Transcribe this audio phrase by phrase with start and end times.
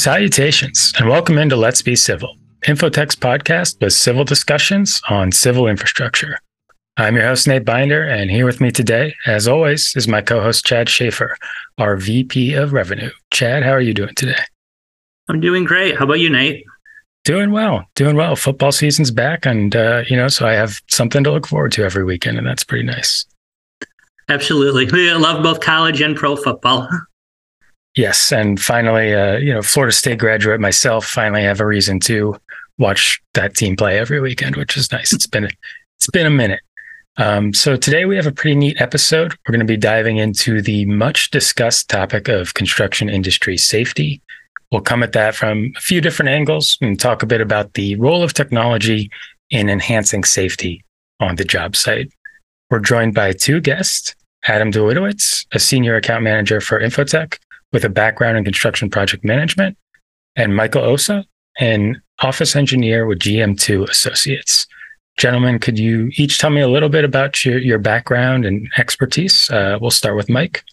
[0.00, 2.36] Salutations and welcome into Let's Be Civil,
[2.66, 6.38] Infotech's podcast with civil discussions on civil infrastructure.
[6.96, 10.40] I'm your host, Nate Binder, and here with me today, as always, is my co
[10.40, 11.34] host, Chad Schafer,
[11.78, 13.10] our VP of Revenue.
[13.30, 14.42] Chad, how are you doing today?
[15.28, 15.96] I'm doing great.
[15.96, 16.64] How about you, Nate?
[17.24, 18.34] Doing well, doing well.
[18.34, 21.84] Football season's back, and, uh, you know, so I have something to look forward to
[21.84, 23.24] every weekend, and that's pretty nice.
[24.28, 24.86] Absolutely.
[24.92, 26.88] We love both college and pro football.
[27.96, 32.36] Yes, and finally, uh, you know, Florida State graduate myself, finally have a reason to
[32.78, 35.12] watch that team play every weekend, which is nice.
[35.12, 35.48] It's been
[35.96, 36.60] it's been a minute.
[37.20, 39.32] Um, so today we have a pretty neat episode.
[39.32, 44.22] We're going to be diving into the much discussed topic of construction industry safety.
[44.72, 47.94] We'll come at that from a few different angles and talk a bit about the
[47.96, 49.10] role of technology
[49.50, 50.82] in enhancing safety
[51.20, 52.10] on the job site.
[52.70, 57.36] We're joined by two guests, Adam Dawidowicz, a senior account manager for Infotech,
[57.70, 59.76] with a background in construction project management,
[60.36, 61.26] and Michael Ossa,
[61.58, 64.66] an office engineer with GM2 Associates.
[65.20, 69.50] Gentlemen, could you each tell me a little bit about your, your background and expertise?
[69.50, 70.64] Uh, we'll start with Mike.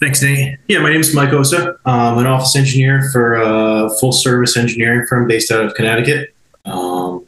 [0.00, 0.58] Thanks, Nate.
[0.66, 1.78] Yeah, my name is Mike Ossa.
[1.86, 6.34] I'm an office engineer for a full service engineering firm based out of Connecticut.
[6.64, 7.24] Um,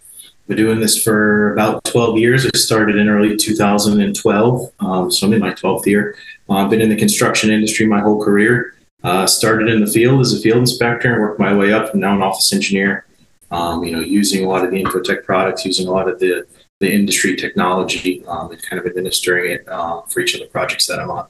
[0.49, 2.45] been doing this for about 12 years.
[2.45, 6.17] I started in early 2012, um, so I'm in my 12th year.
[6.51, 8.75] Uh, I've been in the construction industry my whole career.
[9.05, 12.01] Uh, started in the field as a field inspector and worked my way up, and
[12.01, 13.05] now an office engineer.
[13.51, 16.47] Um, you know, using a lot of the Infotech products, using a lot of the
[16.81, 20.87] the industry technology, um, and kind of administering it uh, for each of the projects
[20.87, 21.27] that I'm on.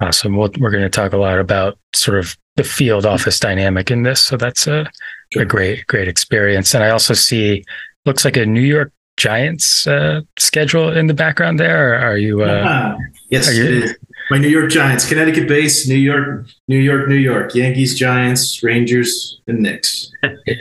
[0.00, 0.36] Awesome.
[0.36, 4.02] Well, we're going to talk a lot about sort of the field office dynamic in
[4.02, 4.90] this, so that's a,
[5.32, 5.42] sure.
[5.42, 6.74] a great great experience.
[6.74, 7.64] And I also see
[8.04, 11.94] looks like a New York Giants uh, schedule in the background there.
[11.98, 12.42] are you?
[12.42, 12.96] Uh,
[13.30, 13.88] yes, you,
[14.32, 19.38] my New York Giants, Connecticut base, New York, New York, New York, Yankees, Giants, Rangers,
[19.46, 20.10] and Knicks.
[20.46, 20.54] Yeah,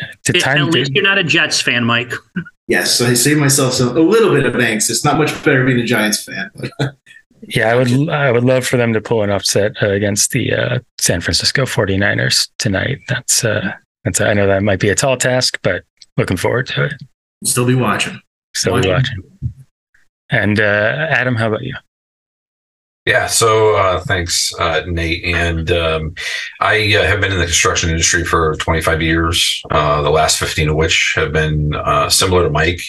[0.45, 2.11] At least you're not a Jets fan, Mike.
[2.67, 4.89] yes, I save myself some, a little bit of angst.
[4.89, 6.51] It's not much better being a Giants fan.
[7.47, 10.53] yeah, I would I would love for them to pull an upset uh, against the
[10.53, 12.99] uh, San Francisco 49ers tonight.
[13.07, 13.71] That's uh,
[14.03, 15.83] that's I know that might be a tall task, but
[16.17, 16.93] looking forward to it.
[17.43, 18.19] Still be watching.
[18.55, 18.89] Still watching.
[18.89, 19.23] be watching.
[20.31, 21.75] And uh, Adam, how about you?
[23.05, 25.25] Yeah, so uh, thanks, uh, Nate.
[25.25, 26.13] And um,
[26.59, 30.69] I uh, have been in the construction industry for 25 years, uh, the last 15
[30.69, 32.81] of which have been uh, similar to Mike.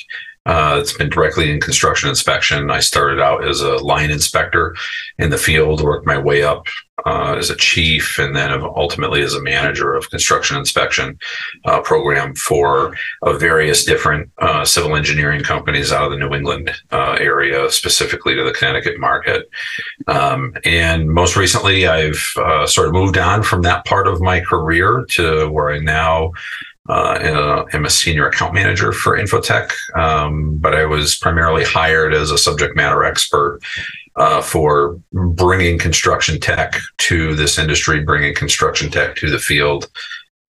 [0.45, 2.71] Uh, it's been directly in construction inspection.
[2.71, 4.75] I started out as a line inspector
[5.19, 6.67] in the field, worked my way up
[7.07, 11.19] uh, as a chief, and then ultimately as a manager of construction inspection
[11.65, 16.71] uh, program for uh, various different uh, civil engineering companies out of the New England
[16.91, 19.49] uh, area, specifically to the Connecticut market.
[20.09, 22.17] Um, and most recently, I've
[22.67, 26.33] sort of moved on from that part of my career to where I now
[26.88, 32.31] uh, I'm a senior account manager for Infotech, um, but I was primarily hired as
[32.31, 33.60] a subject matter expert
[34.16, 39.88] uh, for bringing construction tech to this industry, bringing construction tech to the field,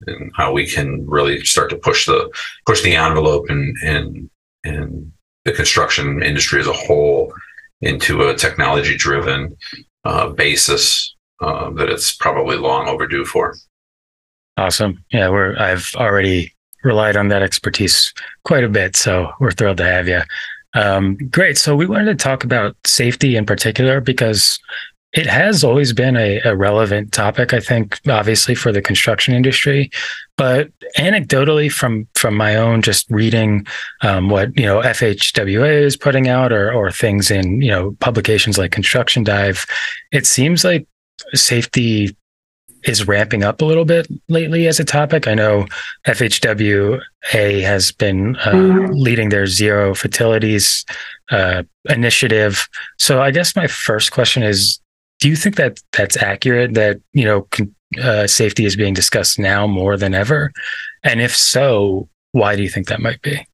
[0.07, 2.31] and how we can really start to push the
[2.67, 4.31] push the envelope and and
[4.65, 5.13] and
[5.45, 7.33] the construction industry as a whole
[7.81, 9.57] into a technology driven
[10.05, 13.55] uh, basis uh, that it's probably long overdue for.
[14.59, 15.05] Awesome.
[15.13, 16.53] Yeah, we're I've already
[16.83, 18.13] relied on that expertise
[18.45, 20.21] quite a bit, so we're thrilled to have you.
[20.75, 21.57] Um, great.
[21.57, 24.59] So we wanted to talk about safety in particular because
[25.13, 29.91] it has always been a, a, relevant topic, I think, obviously for the construction industry.
[30.37, 33.65] But anecdotally, from from my own just reading
[34.03, 38.59] um, what you know FHWA is putting out, or or things in you know publications
[38.59, 39.65] like Construction Dive,
[40.11, 40.87] it seems like
[41.35, 42.17] safety
[42.85, 45.27] is ramping up a little bit lately as a topic.
[45.27, 45.67] I know
[46.07, 47.01] FHWA
[47.63, 48.93] has been uh, mm-hmm.
[48.93, 50.85] leading their zero fatalities
[51.31, 52.69] uh, initiative.
[52.99, 54.81] So I guess my first question is,
[55.21, 56.75] do you think that that's accurate?
[56.75, 60.53] That you know con- uh, safety is being discussed now more than ever,
[61.03, 63.45] and if so, why do you think that might be?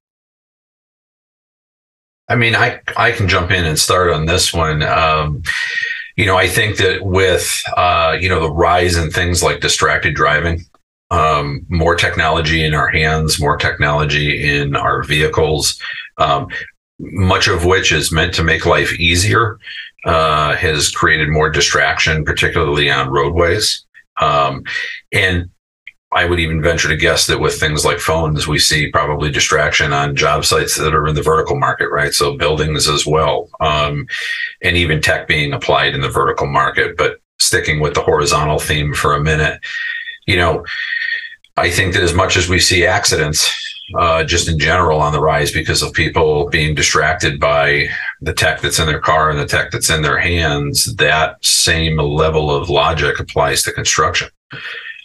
[2.27, 4.83] I mean, I I can jump in and start on this one.
[4.83, 5.41] Um,
[6.15, 10.15] you know, I think that with uh, you know the rise in things like distracted
[10.15, 10.65] driving,
[11.11, 15.79] um, more technology in our hands, more technology in our vehicles.
[16.17, 16.47] Um,
[16.99, 19.59] much of which is meant to make life easier,
[20.05, 23.85] uh, has created more distraction, particularly on roadways.
[24.21, 24.63] Um,
[25.11, 25.49] and
[26.15, 29.91] I would even venture to guess that with things like phones, we see probably distraction
[29.91, 32.13] on job sites that are in the vertical market, right?
[32.13, 34.07] So buildings as well, um,
[34.61, 36.95] and even tech being applied in the vertical market.
[36.95, 39.59] But sticking with the horizontal theme for a minute,
[40.25, 40.63] you know,
[41.57, 43.53] I think that as much as we see accidents,
[43.97, 47.87] uh, just in general on the rise because of people being distracted by
[48.21, 51.97] the tech that's in their car and the tech that's in their hands, that same
[51.97, 54.29] level of logic applies to construction.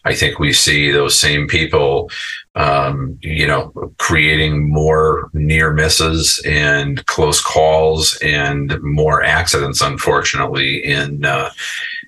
[0.04, 2.10] I think we see those same people,
[2.54, 11.24] um, you know, creating more near misses and close calls and more accidents, unfortunately, in
[11.24, 11.50] uh,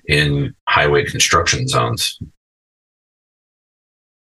[0.07, 2.19] in highway construction zones.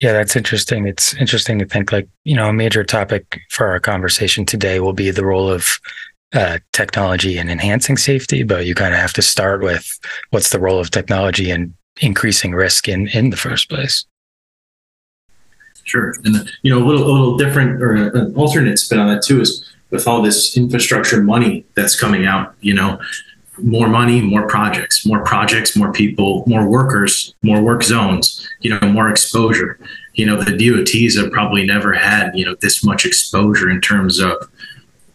[0.01, 0.87] Yeah, that's interesting.
[0.89, 4.93] It's interesting to think like, you know, a major topic for our conversation today will
[4.93, 5.79] be the role of
[6.35, 9.99] uh, technology in enhancing safety, but you kind of have to start with
[10.31, 14.07] what's the role of technology in increasing risk in in the first place.
[15.85, 19.23] Sure, and you know a little a little different or an alternate spin on that
[19.23, 22.55] too is with all this infrastructure money that's coming out.
[22.61, 23.01] You know,
[23.59, 28.49] more money, more projects, more projects, more people, more workers, more work zones.
[28.61, 29.79] You know, more exposure.
[30.15, 34.21] You know, the DOTs have probably never had you know this much exposure in terms
[34.21, 34.49] of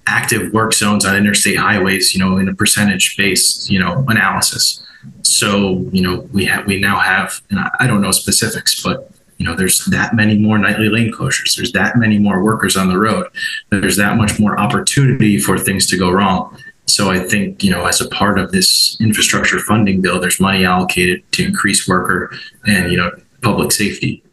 [0.06, 2.14] active work zones on interstate highways.
[2.14, 4.84] You know, in a percentage based you know analysis.
[5.22, 9.46] So, you know, we have we now have, and I don't know specifics, but you
[9.46, 11.56] know, there's that many more nightly lane closures.
[11.56, 13.28] There's that many more workers on the road.
[13.70, 16.58] There's that much more opportunity for things to go wrong.
[16.88, 20.66] So I think, you know, as a part of this infrastructure funding bill, there's money
[20.66, 22.34] allocated to increase worker
[22.66, 23.12] and, you know,
[23.42, 24.24] public safety.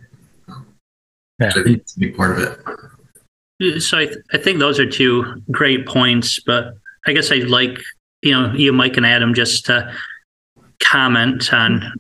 [1.39, 1.51] Yeah.
[1.51, 2.59] So I think it's a big part of
[3.61, 3.83] it.
[3.83, 6.75] So I, th- I think those are two great points, but
[7.07, 7.79] I guess I'd like,
[8.23, 9.93] you know, you, Mike and Adam, just to
[10.85, 11.93] comment on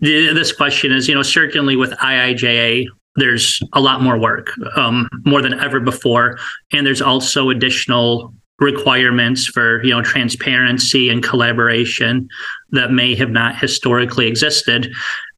[0.00, 2.86] this question is, you know, certainly with IIJA,
[3.16, 6.38] there's a lot more work, um, more than ever before.
[6.72, 12.28] And there's also additional requirements for, you know, transparency and collaboration
[12.70, 14.92] that may have not historically existed.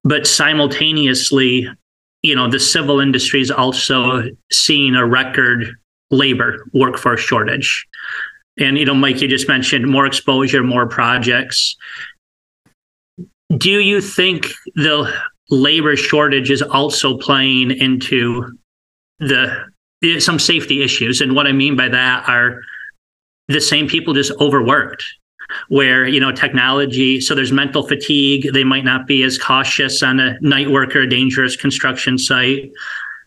[0.05, 1.69] But simultaneously,
[2.23, 4.23] you know, the civil industry is also
[4.53, 5.75] seeing a record
[6.11, 7.87] labor workforce shortage.
[8.59, 11.77] And, you know, Mike, you just mentioned more exposure, more projects
[13.59, 15.13] do you think the
[15.51, 18.57] labor shortage is also playing into
[19.19, 19.65] the
[20.19, 21.21] some safety issues?
[21.21, 22.61] And what I mean by that are
[23.49, 25.05] the same people just overworked
[25.69, 28.53] where you know technology so there's mental fatigue.
[28.53, 32.71] They might not be as cautious on a night worker a dangerous construction site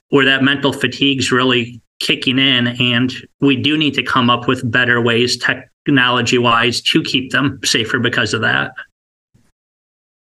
[0.10, 2.68] where that mental fatigue's really kicking in.
[2.80, 7.60] And we do need to come up with better ways technology wise to keep them
[7.64, 8.72] safer because of that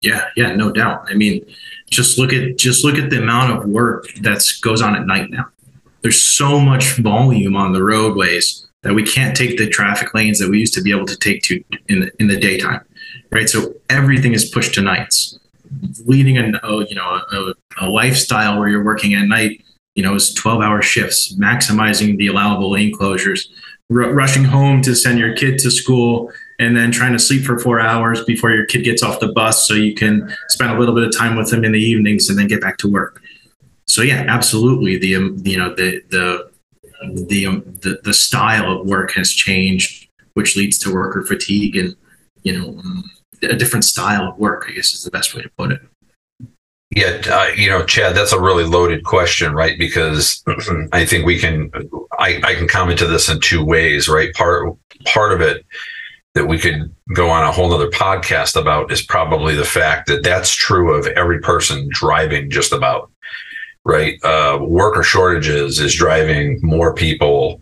[0.05, 1.07] yeah, yeah, no doubt.
[1.09, 1.45] I mean,
[1.91, 5.31] just look at just look at the amount of work that goes on at night
[5.31, 5.47] now.
[6.03, 10.51] There's so much volume on the roadways that we can't take the traffic lanes that
[10.51, 12.81] we used to be able to take to in the, in the daytime,
[13.31, 13.49] right?
[13.49, 15.39] So everything is pushed to nights,
[16.05, 16.49] leading a
[16.89, 19.63] you know a, a lifestyle where you're working at night.
[19.95, 23.47] You know, is 12 hour shifts, maximizing the allowable lane closures,
[23.91, 27.59] r- rushing home to send your kid to school and then trying to sleep for
[27.59, 30.95] four hours before your kid gets off the bus so you can spend a little
[30.95, 33.23] bit of time with them in the evenings and then get back to work
[33.87, 36.51] so yeah absolutely the um, you know the the
[37.29, 41.95] the, um, the the style of work has changed which leads to worker fatigue and
[42.43, 43.11] you know um,
[43.43, 45.81] a different style of work i guess is the best way to put it
[46.95, 49.77] yeah, uh, you know, Chad, that's a really loaded question, right?
[49.77, 50.45] Because
[50.93, 51.69] I think we can,
[52.21, 54.33] I, I can comment to this in two ways, right?
[54.35, 55.67] Part part of it
[56.35, 60.23] that we could go on a whole other podcast about is probably the fact that
[60.23, 63.11] that's true of every person driving just about
[63.85, 64.19] right?
[64.25, 67.61] Uh, worker shortages is driving more people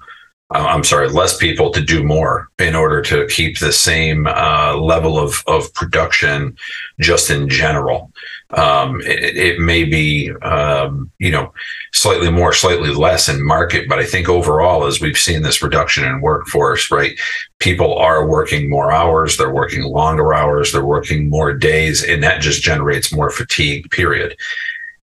[0.55, 4.77] uh, i'm sorry less people to do more in order to keep the same uh,
[4.77, 6.55] level of, of production
[7.01, 8.13] just in general
[8.53, 11.53] um, it, it, may be um, you know
[11.93, 16.05] slightly more slightly less in market but i think overall as we've seen this reduction
[16.05, 17.19] in workforce right
[17.61, 22.41] people are working more hours they're working longer hours they're working more days and that
[22.41, 24.37] just generates more fatigue period.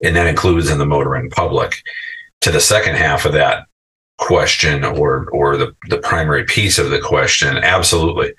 [0.02, 1.82] And that includes in the motoring public.
[2.42, 3.66] To the second half of that
[4.18, 8.32] question or or the the primary piece of the question absolutely.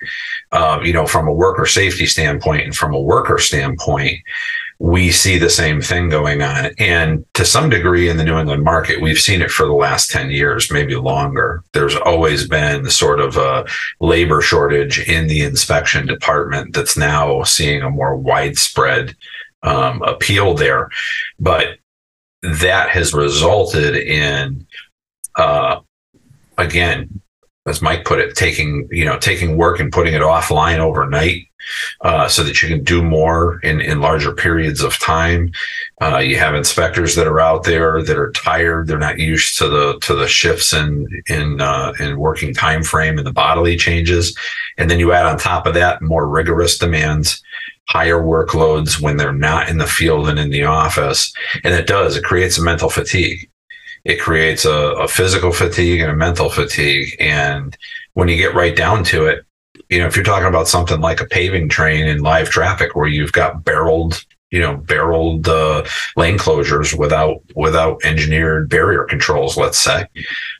[0.52, 4.20] Uh, you know from a worker safety standpoint and from a worker standpoint
[4.80, 6.72] we see the same thing going on.
[6.80, 10.10] And to some degree in the New England market, we've seen it for the last
[10.10, 11.64] 10 years, maybe longer.
[11.74, 13.66] There's always been sort of a
[14.00, 19.18] labor shortage in the inspection department that's now seeing a more widespread
[19.64, 20.90] um, appeal there.
[21.40, 21.80] But
[22.42, 24.66] that has resulted in,
[25.36, 25.82] uh,
[26.58, 27.22] again,
[27.70, 31.48] as Mike put it, taking you know taking work and putting it offline overnight,
[32.02, 35.52] uh, so that you can do more in in larger periods of time.
[36.02, 39.70] Uh, you have inspectors that are out there that are tired; they're not used to
[39.70, 44.38] the to the shifts in in uh, in working time frame and the bodily changes,
[44.78, 47.42] and then you add on top of that more rigorous demands.
[47.90, 51.34] Higher workloads when they're not in the field and in the office.
[51.64, 53.50] And it does, it creates a mental fatigue
[54.06, 57.16] it creates a, a physical fatigue and a mental fatigue.
[57.20, 57.78] And
[58.14, 59.46] when you get right down to it,
[59.90, 63.08] you know, if you're talking about something like a paving train in live traffic where
[63.08, 65.84] you've got barreled, you know, barreled uh,
[66.16, 70.06] lane closures without without engineered barrier controls, let's say,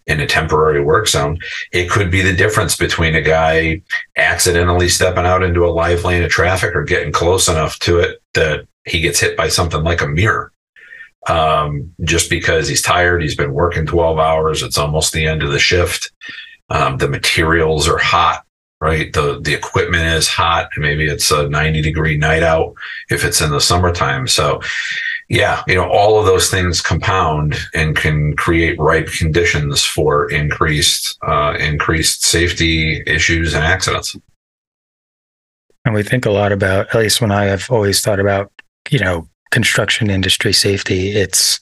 [0.08, 1.38] in a temporary work zone,
[1.72, 3.82] it could be the difference between a guy
[4.16, 8.22] accidentally stepping out into a live lane of traffic or getting close enough to it
[8.34, 10.52] that he gets hit by something like a mirror
[11.28, 13.22] um, just because he's tired.
[13.22, 14.64] He's been working 12 hours.
[14.64, 16.12] It's almost the end of the shift.
[16.70, 18.44] Um, the materials are hot,
[18.80, 19.12] right?
[19.12, 20.70] The, the equipment is hot.
[20.78, 22.74] Maybe it's a 90 degree night out
[23.10, 24.28] if it's in the summertime.
[24.28, 24.62] So,
[25.28, 31.18] yeah, you know, all of those things compound and can create ripe conditions for increased,
[31.28, 34.16] uh, increased safety issues and accidents.
[35.86, 38.52] And we think a lot about, at least when I have always thought about,
[38.90, 41.12] you know, construction industry safety.
[41.12, 41.60] It's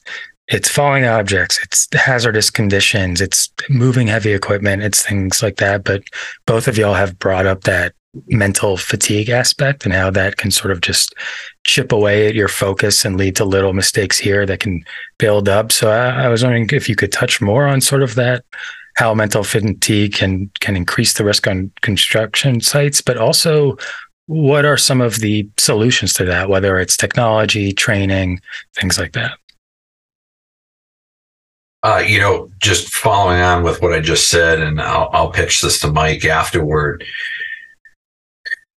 [0.48, 5.84] it's falling objects, it's hazardous conditions, it's moving heavy equipment, it's things like that.
[5.84, 6.02] But
[6.46, 7.92] both of y'all have brought up that
[8.28, 11.14] mental fatigue aspect and how that can sort of just
[11.64, 14.82] chip away at your focus and lead to little mistakes here that can
[15.18, 15.70] build up.
[15.70, 18.44] So I, I was wondering if you could touch more on sort of that
[18.96, 23.76] how mental fatigue can can increase the risk on construction sites, but also
[24.28, 28.40] what are some of the solutions to that, whether it's technology, training,
[28.74, 29.38] things like that?
[31.82, 35.62] Uh, you know, just following on with what I just said, and I'll, I'll pitch
[35.62, 37.04] this to Mike afterward.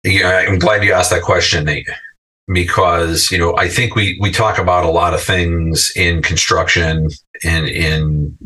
[0.05, 1.89] Yeah, I'm glad you asked that question, Nate,
[2.47, 7.09] because you know I think we we talk about a lot of things in construction
[7.43, 8.37] and in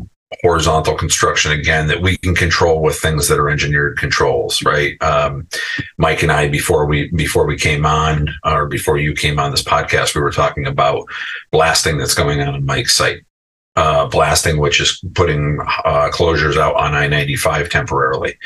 [0.41, 5.01] horizontal construction again that we can control with things that are engineered controls right?
[5.01, 5.47] Um,
[5.97, 9.63] mike and i before we before we came on or before you came on this
[9.63, 11.05] podcast we were talking about
[11.51, 13.23] blasting that's going on in mike's site.
[13.75, 18.37] Uh, blasting which is putting uh, closures out on i-95 temporarily.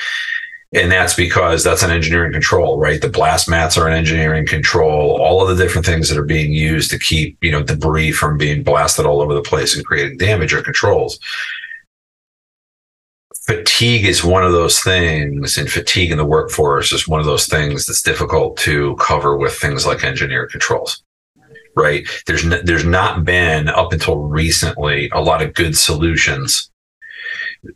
[0.73, 3.01] And that's because that's an engineering control right?
[3.01, 5.21] The blast mats are an engineering control.
[5.21, 8.37] All of the different things that are being used to keep you know debris from
[8.37, 11.19] being blasted all over the place and creating damage are controls
[13.47, 17.47] fatigue is one of those things and fatigue in the workforce is one of those
[17.47, 21.03] things that's difficult to cover with things like engineer controls
[21.77, 22.07] right?
[22.25, 26.69] There's n- there's not been up until recently a lot of good solutions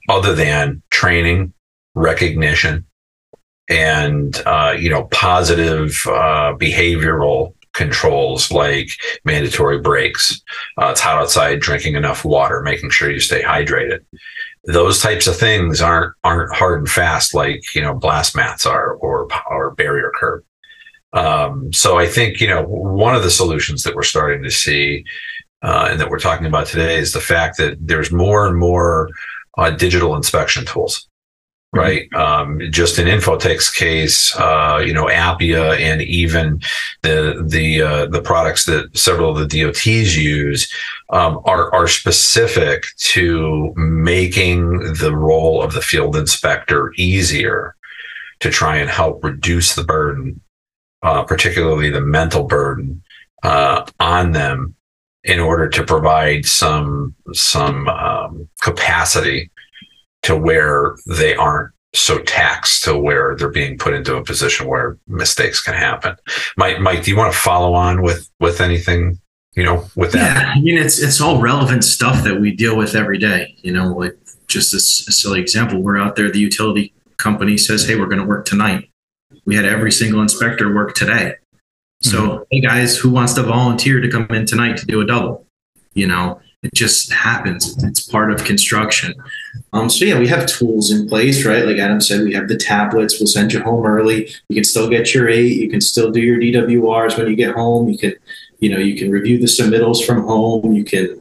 [0.10, 1.54] other than training
[1.96, 2.86] recognition
[3.70, 8.90] and uh, you know positive uh, behavioral controls like
[9.24, 10.42] mandatory breaks
[10.82, 14.02] uh, it's hot outside drinking enough water making sure you stay hydrated
[14.66, 18.94] those types of things aren't aren't hard and fast like you know blast mats are
[18.94, 20.44] or or barrier curb.
[21.14, 25.04] Um, so I think you know one of the solutions that we're starting to see
[25.64, 29.10] uh, and that we're talking about today is the fact that there's more and more
[29.58, 31.08] uh, digital inspection tools
[31.74, 32.12] right?
[32.14, 36.62] Um, just in Infotech's case, uh, you know, Appia and even
[37.02, 40.72] the the uh, the products that several of the DOTs use
[41.12, 47.76] um, are are specific to making the role of the field inspector easier
[48.42, 50.42] to try and help reduce the burden,
[51.04, 53.02] uh, particularly the mental burden
[53.44, 54.76] uh, on them,
[55.24, 59.50] in order to provide some some um, capacity
[60.24, 64.98] to where they aren't so taxed to where they're being put into a position where
[65.08, 66.16] mistakes can happen.
[66.56, 69.20] Mike, Mike, do you want to follow on with with anything?
[69.56, 70.38] You know, with that.
[70.38, 73.54] Yeah, I mean, it's it's all relevant stuff that we deal with every day.
[73.62, 76.32] You know, like just a, a silly example, we're out there.
[76.32, 78.90] The utility company says, "Hey, we're going to work tonight."
[79.46, 81.36] We had every single inspector work today.
[82.02, 82.44] So, mm-hmm.
[82.52, 85.46] hey guys, who wants to volunteer to come in tonight to do a double?
[85.94, 87.84] You know, it just happens.
[87.84, 89.16] It's part of construction.
[89.74, 91.66] Um, so yeah, we have tools in place, right?
[91.66, 93.20] Like Adam said, we have the tablets.
[93.20, 94.30] We'll send you home early.
[94.48, 95.58] You can still get your eight.
[95.58, 97.90] You can still do your DWRs when you get home.
[97.90, 98.14] You can
[98.60, 100.74] You know, you can review the submittals from home.
[100.74, 101.20] You can,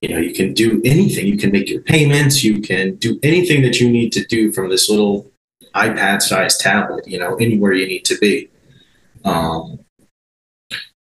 [0.00, 1.26] you know, you can do anything.
[1.28, 2.42] You can make your payments.
[2.42, 5.30] You can do anything that you need to do from this little
[5.76, 7.06] iPad-sized tablet.
[7.06, 8.50] You know, anywhere you need to be.
[9.24, 9.78] Um,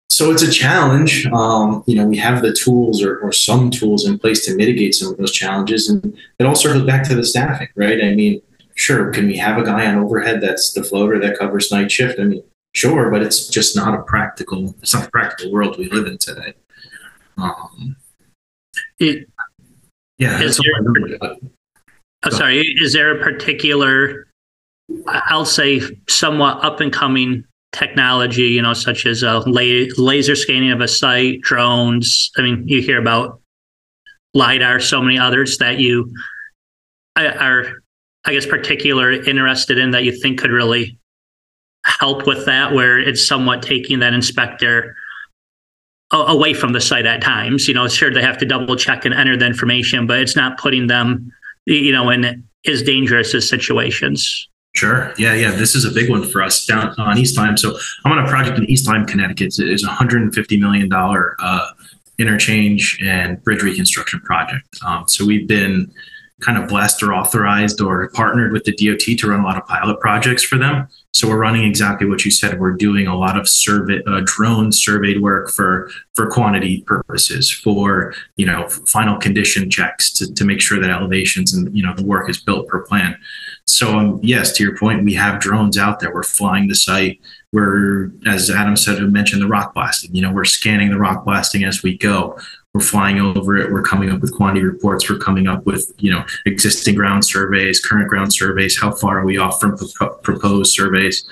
[0.09, 1.25] so it's a challenge.
[1.27, 4.95] Um, you know, we have the tools or, or some tools in place to mitigate
[4.95, 8.03] some of those challenges, and it all circles back to the staffing, right?
[8.03, 8.41] I mean,
[8.75, 12.19] sure, can we have a guy on overhead that's the floater that covers night shift?
[12.19, 14.75] I mean, sure, but it's just not a practical.
[14.81, 16.53] It's not the practical world we live in today.
[17.37, 17.95] Um,
[18.99, 19.27] It,
[20.17, 21.35] yeah, Is that's all I know.
[22.23, 24.27] oh, sorry, is there a particular,
[25.07, 30.71] I'll say, somewhat up and coming technology, you know, such as a la- laser scanning
[30.71, 32.31] of a site, drones?
[32.37, 33.41] I mean, you hear about
[34.33, 36.13] LiDAR, so many others that you
[37.15, 37.83] are- are,
[38.25, 40.97] I guess, particular interested in that you think could really
[41.85, 44.95] help with that, where it's somewhat taking that inspector
[46.11, 47.67] away from the site at times.
[47.67, 50.57] You know, sure they have to double check and enter the information, but it's not
[50.57, 51.31] putting them,
[51.65, 54.47] you know, in as dangerous as situations.
[54.77, 55.11] Sure.
[55.17, 55.49] Yeah, yeah.
[55.49, 57.57] This is a big one for us down on East Lyme.
[57.57, 59.57] So I'm on a project in East Lyme, Connecticut.
[59.57, 61.67] It is a $150 million uh,
[62.19, 64.67] interchange and bridge reconstruction project.
[64.85, 65.91] Um, so we've been
[66.41, 69.65] kind of blessed or authorized or partnered with the DOT to run a lot of
[69.65, 70.87] pilot projects for them.
[71.17, 72.59] So we're running exactly what you said.
[72.59, 78.13] We're doing a lot of survey, uh, drone surveyed work for for quantity purposes, for
[78.35, 82.03] you know final condition checks to, to make sure that elevations and you know the
[82.03, 83.17] work is built per plan.
[83.65, 86.13] So um, yes, to your point, we have drones out there.
[86.13, 87.19] We're flying the site.
[87.51, 90.13] We're, as Adam said, mentioned the rock blasting.
[90.13, 92.37] You know, we're scanning the rock blasting as we go.
[92.77, 93.71] We're flying over it.
[93.71, 95.09] We're coming up with quantity reports.
[95.09, 98.79] We're coming up with, you know, existing ground surveys, current ground surveys.
[98.79, 101.27] How far are we off from pro- proposed surveys?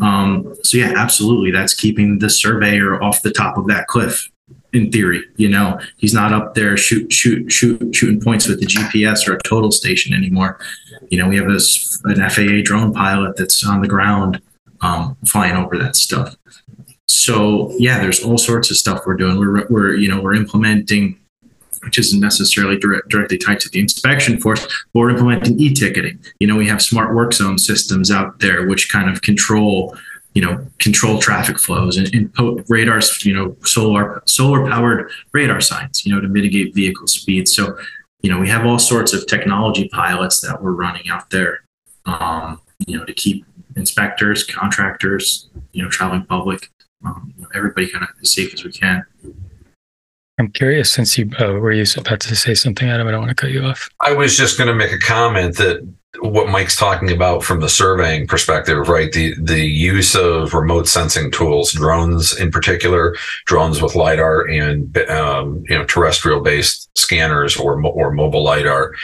[0.00, 1.52] Um, so yeah, absolutely.
[1.52, 4.28] That's keeping the surveyor off the top of that cliff.
[4.72, 8.66] In theory, you know, he's not up there shoot, shoot, shoot, shooting points with the
[8.66, 10.58] GPS or a total station anymore.
[11.08, 14.42] You know, we have this an FAA drone pilot that's on the ground
[14.80, 16.36] um, flying over that stuff.
[17.10, 19.36] So yeah, there's all sorts of stuff we're doing.
[19.36, 21.18] We're we're you know we're implementing,
[21.82, 26.20] which isn't necessarily direct, directly tied to the inspection force, but we're implementing e-ticketing.
[26.38, 29.96] You know, we have smart work zone systems out there which kind of control
[30.34, 35.60] you know control traffic flows and, and po- radars you know solar solar powered radar
[35.60, 37.76] signs you know to mitigate vehicle speed so
[38.22, 41.64] you know we have all sorts of technology pilots that we're running out there
[42.06, 46.70] um, you know to keep inspectors contractors you know traveling public
[47.04, 49.04] um, you know, everybody kind of as safe as we can
[50.38, 53.06] I'm curious since you uh, were you about to say something, Adam.
[53.06, 53.90] I don't want to cut you off.
[54.00, 55.86] I was just going to make a comment that
[56.20, 59.12] what Mike's talking about from the surveying perspective, right?
[59.12, 65.62] The the use of remote sensing tools, drones in particular, drones with lidar and um,
[65.68, 68.94] you know terrestrial based scanners or or mobile lidar,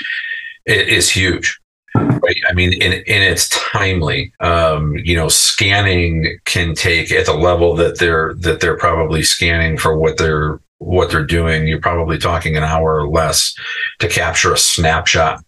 [0.66, 1.60] i- is huge.
[1.96, 2.36] Right.
[2.48, 4.32] I mean, and, and it's timely.
[4.40, 9.78] Um, you know, scanning can take at the level that they're that they're probably scanning
[9.78, 11.66] for what they're what they're doing.
[11.66, 13.54] You're probably talking an hour or less
[14.00, 15.42] to capture a snapshot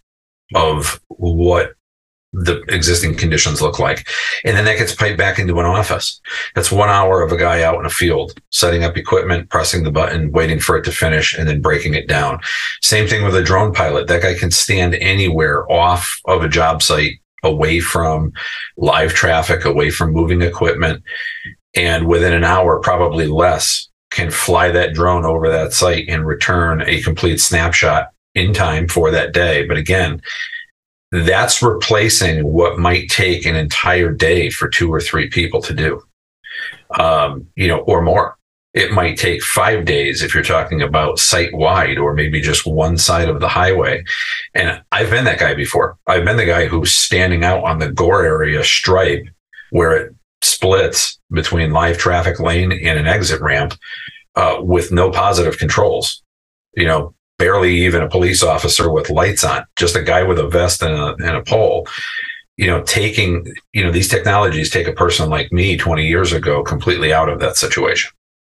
[0.55, 1.75] of what
[2.33, 4.07] the existing conditions look like.
[4.45, 6.21] And then that gets piped back into an office.
[6.55, 9.91] That's one hour of a guy out in a field, setting up equipment, pressing the
[9.91, 12.41] button, waiting for it to finish, and then breaking it down.
[12.83, 14.09] Same thing with a drone pilot.
[14.09, 18.33] That guy can stand anywhere off of a job site, away from
[18.77, 21.03] live traffic, away from moving equipment.
[21.75, 26.83] And within an hour, probably less, can fly that drone over that site and return
[26.83, 29.67] a complete snapshot in time for that day.
[29.67, 30.21] But again,
[31.11, 36.03] that's replacing what might take an entire day for two or three people to do,
[36.99, 38.37] um, you know, or more.
[38.75, 42.99] It might take five days if you're talking about site wide or maybe just one
[42.99, 44.05] side of the highway.
[44.55, 45.97] And I've been that guy before.
[46.07, 49.27] I've been the guy who's standing out on the gore area stripe
[49.71, 53.75] where it splits between live traffic lane and an exit ramp
[54.35, 56.23] uh, with no positive controls.
[56.77, 60.49] You know, barely even a police officer with lights on, just a guy with a
[60.49, 61.87] vest and a, and a pole.
[62.57, 66.65] You know, taking, you know, these technologies take a person like me 20 years ago
[66.65, 68.11] completely out of that situation,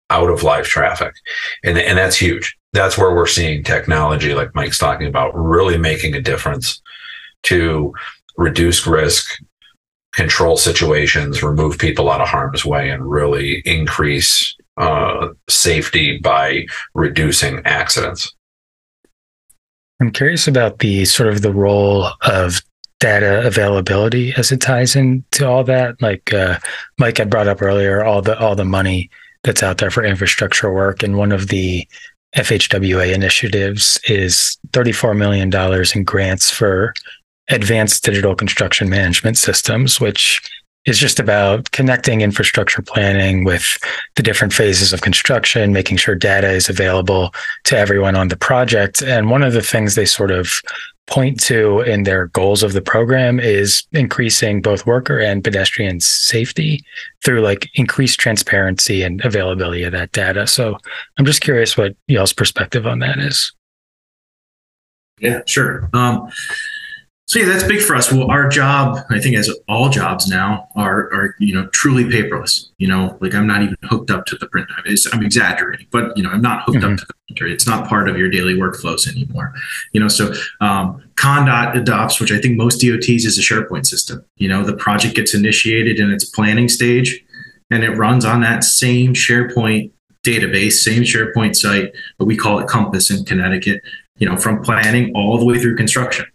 [0.10, 1.14] out of live traffic.
[1.66, 2.58] And, and that's huge.
[2.72, 6.82] That's where we're seeing technology, like Mike's talking about, really making a difference
[7.44, 7.94] to
[8.38, 9.42] reduce risk,
[10.14, 17.62] control situations, remove people out of harm's way, and really increase uh, safety by reducing
[17.66, 18.34] accidents.
[20.00, 22.62] I'm curious about the sort of the role of
[23.00, 26.02] data availability as it ties into all that.
[26.02, 26.60] Like uh,
[26.98, 29.10] Mike had brought up earlier, all the all the money
[29.44, 31.02] that's out there for infrastructure work.
[31.04, 31.88] And one of the
[32.36, 35.52] FHWA initiatives is $34 million
[35.96, 36.94] in grants for
[37.50, 40.42] advanced digital construction management systems, which
[40.90, 43.78] is just about connecting infrastructure planning with
[44.16, 47.34] the different phases of construction, making sure data is available
[47.66, 49.02] to everyone on the project.
[49.02, 50.62] And one of the things they sort of
[51.10, 56.84] point to in their goals of the program is increasing both worker and pedestrian safety
[57.24, 60.46] through like increased transparency and availability of that data.
[60.46, 60.78] So
[61.18, 63.54] I'm just curious what y'all's perspective on that is.
[65.20, 65.90] Yeah, sure.
[65.94, 66.30] Um,
[67.30, 68.12] so yeah, that's big for us.
[68.12, 72.70] Well, our job, I think, as all jobs now, are are you know truly paperless.
[72.80, 74.68] You know, like I'm not even hooked up to the print.
[75.14, 76.94] I'm exaggerating, but you know, I'm not hooked mm-hmm.
[76.94, 77.46] up to the printer.
[77.46, 79.54] It's not part of your daily workflows anymore.
[79.92, 84.26] You know, so um, ConnDOT adopts, which I think most DOTs is a SharePoint system.
[84.38, 87.24] You know, the project gets initiated in its planning stage,
[87.70, 89.92] and it runs on that same SharePoint
[90.26, 93.84] database, same SharePoint site, but we call it Compass in Connecticut.
[94.18, 96.26] You know, from planning all the way through construction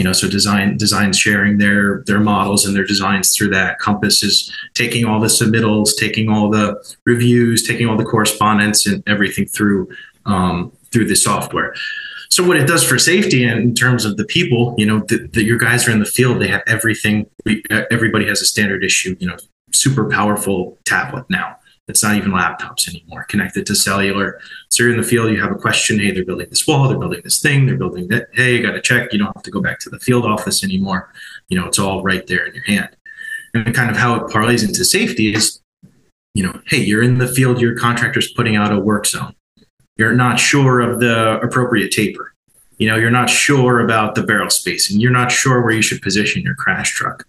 [0.00, 3.78] you know so design design sharing their their models and their designs through that.
[3.78, 6.66] Compass is taking all the submittals taking all the
[7.04, 9.86] reviews taking all the correspondence and everything through
[10.24, 11.74] um, through the software.
[12.30, 15.44] So what it does for safety and in terms of the people you know that
[15.50, 17.26] your guys are in the field they have everything.
[17.90, 19.36] Everybody has a standard issue you know
[19.70, 21.56] super powerful tablet now
[21.90, 24.40] it's not even laptops anymore, connected to cellular.
[24.70, 25.98] So you're in the field, you have a question.
[25.98, 28.28] Hey, they're building this wall, they're building this thing, they're building that.
[28.32, 29.12] Hey, you got to check.
[29.12, 31.12] You don't have to go back to the field office anymore.
[31.48, 32.96] You know, it's all right there in your hand.
[33.52, 35.60] And kind of how it parlays into safety is,
[36.34, 39.34] you know, hey, you're in the field, your contractor's putting out a work zone.
[39.96, 42.32] You're not sure of the appropriate taper.
[42.78, 45.00] You know, you're not sure about the barrel spacing.
[45.00, 47.26] You're not sure where you should position your crash truck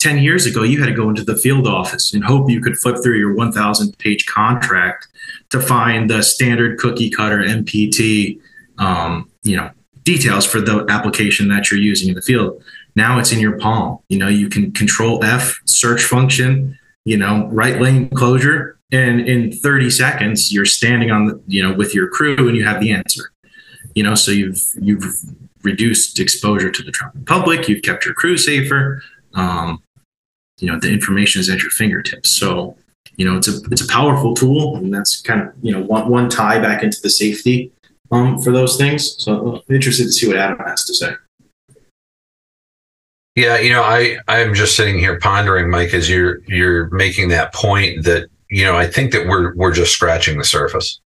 [0.00, 2.76] 10 years ago, you had to go into the field office and hope you could
[2.76, 5.08] flip through your 1,000 page contract
[5.50, 8.38] to find the standard cookie cutter MPT,
[8.78, 9.70] um, you know,
[10.02, 12.62] details for the application that you're using in the field.
[12.94, 13.98] Now it's in your palm.
[14.08, 18.78] You know, you can control F, search function, you know, right lane closure.
[18.92, 22.64] And in 30 seconds, you're standing on the, you know, with your crew and you
[22.64, 23.32] have the answer.
[23.94, 25.04] You know, so you've, you've
[25.62, 26.92] reduced exposure to the
[27.26, 29.02] public, you've kept your crew safer.
[29.34, 29.82] Um,
[30.58, 32.30] you know the information is at your fingertips.
[32.30, 32.76] So
[33.16, 36.08] you know it's a it's a powerful tool and that's kind of you know one,
[36.08, 37.72] one tie back into the safety
[38.10, 39.16] um, for those things.
[39.22, 41.12] So I'm interested to see what adam has to say.
[43.34, 47.52] Yeah you know i i'm just sitting here pondering mike as you're you're making that
[47.52, 51.00] point that you know i think that we're we're just scratching the surface.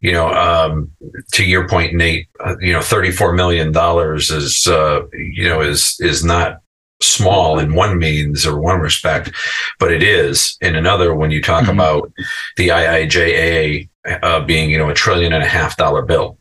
[0.00, 0.90] You know um,
[1.32, 5.96] to your point nate uh, you know 34 million dollars is uh, you know is
[6.00, 6.60] is not
[7.04, 9.32] small in one means or one respect,
[9.78, 11.78] but it is in another when you talk mm-hmm.
[11.78, 12.12] about
[12.56, 13.88] the IIJA
[14.22, 16.38] uh, being, you know, a trillion and a half dollar bill.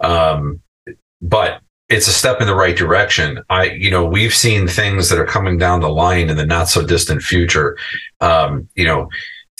[0.00, 0.60] Um,
[1.20, 3.42] but it's a step in the right direction.
[3.50, 6.68] I, you know, we've seen things that are coming down the line in the not
[6.68, 7.76] so distant future.
[8.20, 9.08] Um, you know,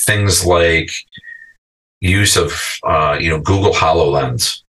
[0.01, 0.91] things like
[2.01, 4.62] use of, uh, you know, Google HoloLens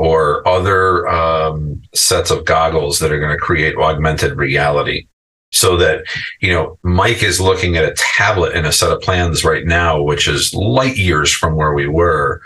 [0.00, 5.06] or other um, sets of goggles that are going to create augmented reality.
[5.52, 6.04] So that
[6.40, 10.00] you know mike is looking at a tablet and a set of plans right now
[10.00, 12.40] which is light years from where we were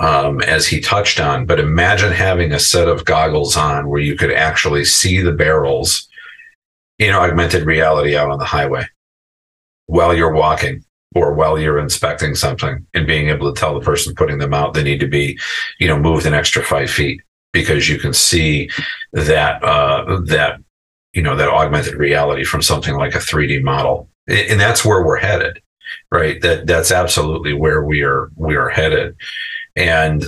[0.00, 1.46] um, as he touched on.
[1.46, 6.08] But imagine having a set of goggles on where you could actually see the barrels
[6.98, 8.84] in augmented reality out on the highway
[9.86, 14.14] while you're walking or while you're inspecting something and being able to tell the person
[14.14, 15.38] putting them out they need to be,
[15.78, 17.20] you know, moved an extra five feet
[17.52, 18.70] because you can see
[19.12, 20.60] that uh, that
[21.12, 25.16] you know that augmented reality from something like a 3D model, and that's where we're
[25.16, 25.60] headed,
[26.12, 26.40] right?
[26.42, 29.16] That that's absolutely where we are we are headed,
[29.76, 30.24] and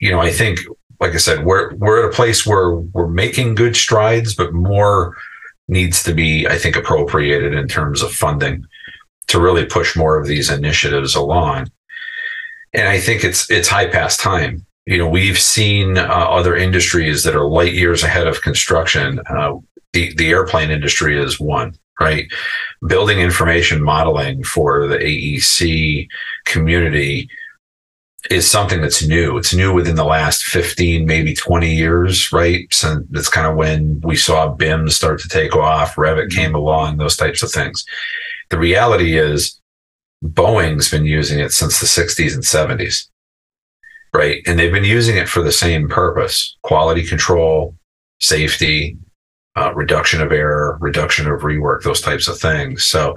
[0.00, 0.60] you know I think,
[0.98, 5.16] like I said, we're we're at a place where we're making good strides, but more
[5.68, 8.66] needs to be, I think, appropriated in terms of funding
[9.30, 11.70] to really push more of these initiatives along.
[12.72, 14.66] And I think it's it's high past time.
[14.86, 19.20] You know, we've seen uh, other industries that are light years ahead of construction.
[19.28, 19.58] Uh,
[19.92, 22.26] the the airplane industry is one, right?
[22.86, 26.08] Building information modeling for the AEC
[26.46, 27.28] community
[28.30, 29.38] is something that's new.
[29.38, 32.66] It's new within the last 15, maybe 20 years, right?
[32.72, 36.98] So that's kind of when we saw BIM start to take off, Revit came along,
[36.98, 37.84] those types of things.
[38.50, 39.60] The reality is
[40.24, 43.08] Boeing's been using it since the 60s and 70s,
[44.12, 44.42] right?
[44.46, 47.76] And they've been using it for the same purpose quality control,
[48.20, 48.98] safety,
[49.56, 52.84] uh, reduction of error, reduction of rework, those types of things.
[52.84, 53.16] So,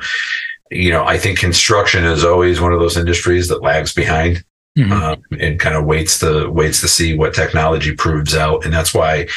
[0.72, 4.44] you know, I think construction is always one of those industries that lags behind.
[4.76, 4.92] Mm-hmm.
[4.92, 8.92] Um, and kind of waits to waits to see what technology proves out, and that's
[8.92, 9.28] why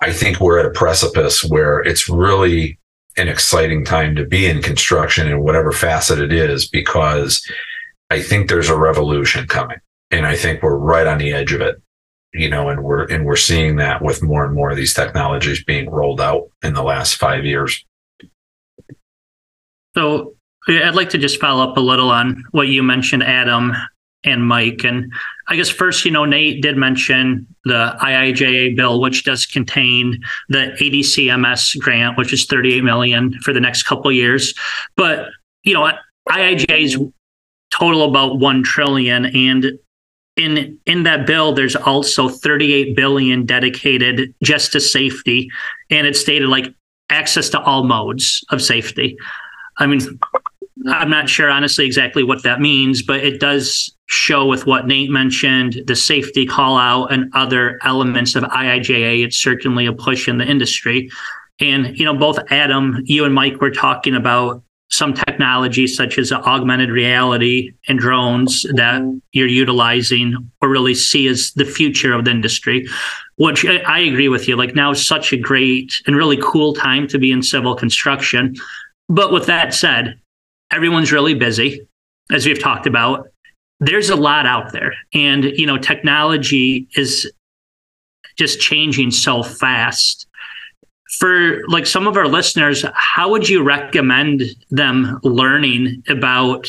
[0.00, 2.78] I think we're at a precipice where it's really
[3.16, 7.48] an exciting time to be in construction in whatever facet it is, because
[8.10, 9.78] I think there's a revolution coming,
[10.10, 11.80] and I think we're right on the edge of it.
[12.36, 15.62] You know, and we're and we're seeing that with more and more of these technologies
[15.62, 17.84] being rolled out in the last five years.
[19.94, 20.34] So
[20.66, 23.72] I'd like to just follow up a little on what you mentioned, Adam
[24.24, 24.82] and Mike.
[24.82, 25.12] And
[25.48, 30.74] I guess first, you know, Nate did mention the IIJA bill, which does contain the
[30.80, 34.54] ADCMS grant, which is 38 million for the next couple years.
[34.96, 35.28] But,
[35.62, 35.90] you know,
[36.30, 36.96] IIJA's
[37.70, 39.72] total about 1 trillion and
[40.36, 45.48] in in that bill there's also 38 billion dedicated just to safety
[45.90, 46.74] and it's stated like
[47.10, 49.16] access to all modes of safety.
[49.78, 50.00] I mean,
[50.86, 51.26] I'm not mm-hmm.
[51.26, 55.96] sure honestly exactly what that means, but it does show with what Nate mentioned, the
[55.96, 59.24] safety call out and other elements of IIJA.
[59.24, 61.10] It's certainly a push in the industry.
[61.60, 66.30] And, you know, both Adam, you and Mike were talking about some technology such as
[66.30, 69.18] augmented reality and drones that mm-hmm.
[69.32, 72.86] you're utilizing or really see as the future of the industry
[73.36, 77.08] which i agree with you like now is such a great and really cool time
[77.08, 78.54] to be in civil construction
[79.08, 80.20] but with that said
[80.74, 81.86] everyone's really busy,
[82.30, 83.28] as we've talked about.
[83.80, 87.30] There's a lot out there, and you know, technology is
[88.36, 90.26] just changing so fast.
[91.18, 96.66] For like some of our listeners, how would you recommend them learning about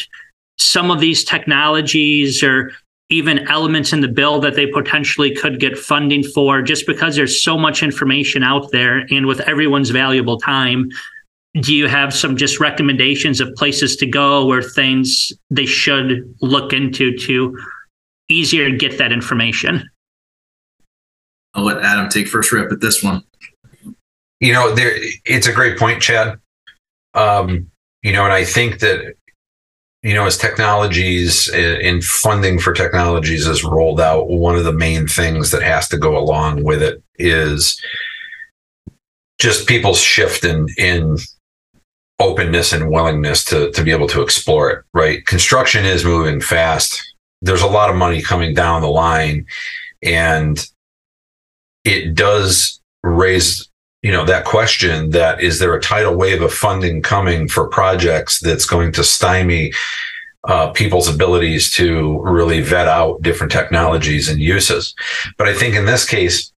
[0.57, 2.71] some of these technologies or
[3.09, 7.43] even elements in the bill that they potentially could get funding for just because there's
[7.43, 10.89] so much information out there and with everyone's valuable time
[11.61, 16.73] do you have some just recommendations of places to go or things they should look
[16.73, 17.57] into to
[18.29, 19.89] easier get that information?
[21.53, 23.23] I'll let Adam take first rip at this one.
[24.41, 24.91] You know, there
[25.23, 26.37] it's a great point, Chad.
[27.13, 27.71] Um,
[28.03, 29.15] you know, and I think that
[30.03, 35.07] you know, as technologies in funding for technologies is rolled out, one of the main
[35.07, 37.81] things that has to go along with it is
[39.39, 41.17] just people's shift in in
[42.19, 45.25] openness and willingness to to be able to explore it right?
[45.25, 47.13] Construction is moving fast.
[47.41, 49.45] There's a lot of money coming down the line
[50.01, 50.65] and
[51.83, 53.69] it does raise
[54.01, 58.39] you know that question that is there a tidal wave of funding coming for projects
[58.39, 59.71] that's going to stymie
[60.47, 64.93] uh, people's abilities to really vet out different technologies and uses?
[65.37, 66.51] But i think in this case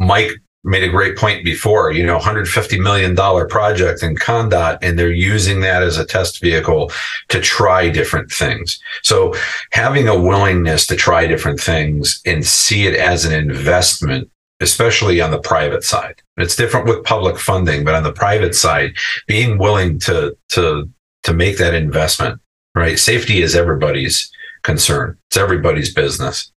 [0.00, 0.32] mike
[0.68, 3.16] made a great point before, you know, $150 million
[3.48, 6.92] project in ConnDOT, and they're using that as a test vehicle
[7.28, 8.78] to try different things.
[9.02, 9.34] So
[9.72, 15.30] having a willingness to try different things and see it as an investment especially on
[15.30, 16.20] the private side.
[16.36, 18.96] It's different with public funding, but on the private side,
[19.28, 20.90] being willing to to
[21.22, 22.40] to make that investment,
[22.74, 22.98] right?
[22.98, 24.28] Safety is everybody's
[24.64, 25.16] concern.
[25.28, 26.50] It's everybody's business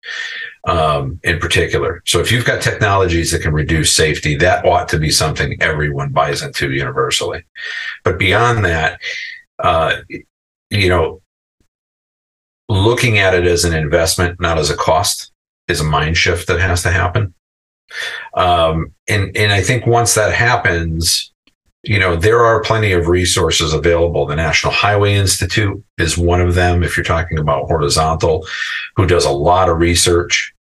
[0.69, 2.03] um, in particular.
[2.05, 6.11] So if you've got technologies that can reduce safety, that ought to be something everyone
[6.11, 7.45] buys into universally.
[8.05, 9.01] But beyond that,
[9.59, 9.97] uh,
[10.71, 11.23] you know,
[12.69, 15.33] looking at it as an investment, not as a cost,
[15.69, 17.35] is a mind shift that has to happen.
[18.35, 21.33] Um, and and I think once that happens,
[21.83, 24.27] you know, there are plenty of resources available.
[24.27, 28.47] The National Highway Institute is one of them, if you're talking about horizontal,
[28.97, 30.53] who does a lot of research.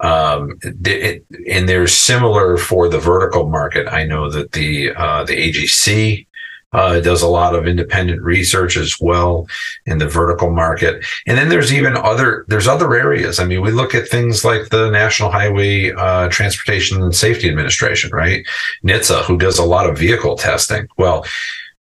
[0.00, 3.88] Um, it, and they're similar for the vertical market.
[3.88, 6.26] I know that the uh, the AGC
[6.72, 9.46] uh, does a lot of independent research as well
[9.86, 11.04] in the vertical market.
[11.26, 13.38] And then there's even other there's other areas.
[13.38, 18.10] I mean, we look at things like the National Highway uh, Transportation and Safety Administration,
[18.10, 18.46] right?
[18.84, 20.86] NHTSA, who does a lot of vehicle testing.
[20.98, 21.24] Well,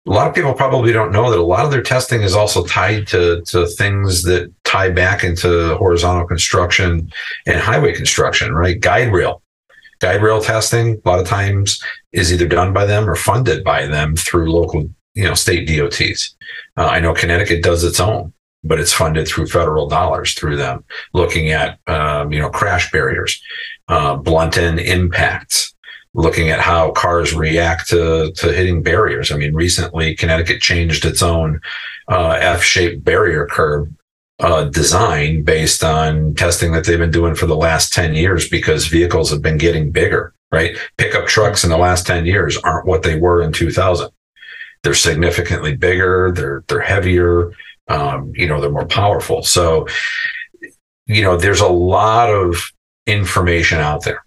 [0.08, 2.63] a lot of people probably don't know that a lot of their testing is also
[2.65, 7.12] tied to, to things that tie back into horizontal construction
[7.48, 8.80] and highway construction, right?
[8.80, 9.41] Guide rail
[10.02, 13.86] guide rail testing a lot of times is either done by them or funded by
[13.86, 16.36] them through local you know state dots
[16.78, 20.84] uh, i know connecticut does its own but it's funded through federal dollars through them
[21.13, 23.41] looking at um, you know crash barriers
[23.88, 25.74] uh, blunt end impacts
[26.15, 31.21] looking at how cars react to, to hitting barriers i mean recently connecticut changed its
[31.21, 31.62] own
[32.08, 33.93] uh, f-shaped barrier curb
[34.39, 38.88] uh, design based on testing that they've been doing for the last 10 years because
[38.88, 40.78] vehicles have been getting bigger, right?
[40.97, 44.10] Pickup trucks in the last 10 years aren't what they were in 2000.
[44.84, 47.51] they're significantly bigger, they're they're heavier,
[47.88, 49.41] um, you know, they're more powerful.
[49.41, 49.88] So,
[51.08, 52.71] you know, there's a lot of
[53.08, 54.24] information out there.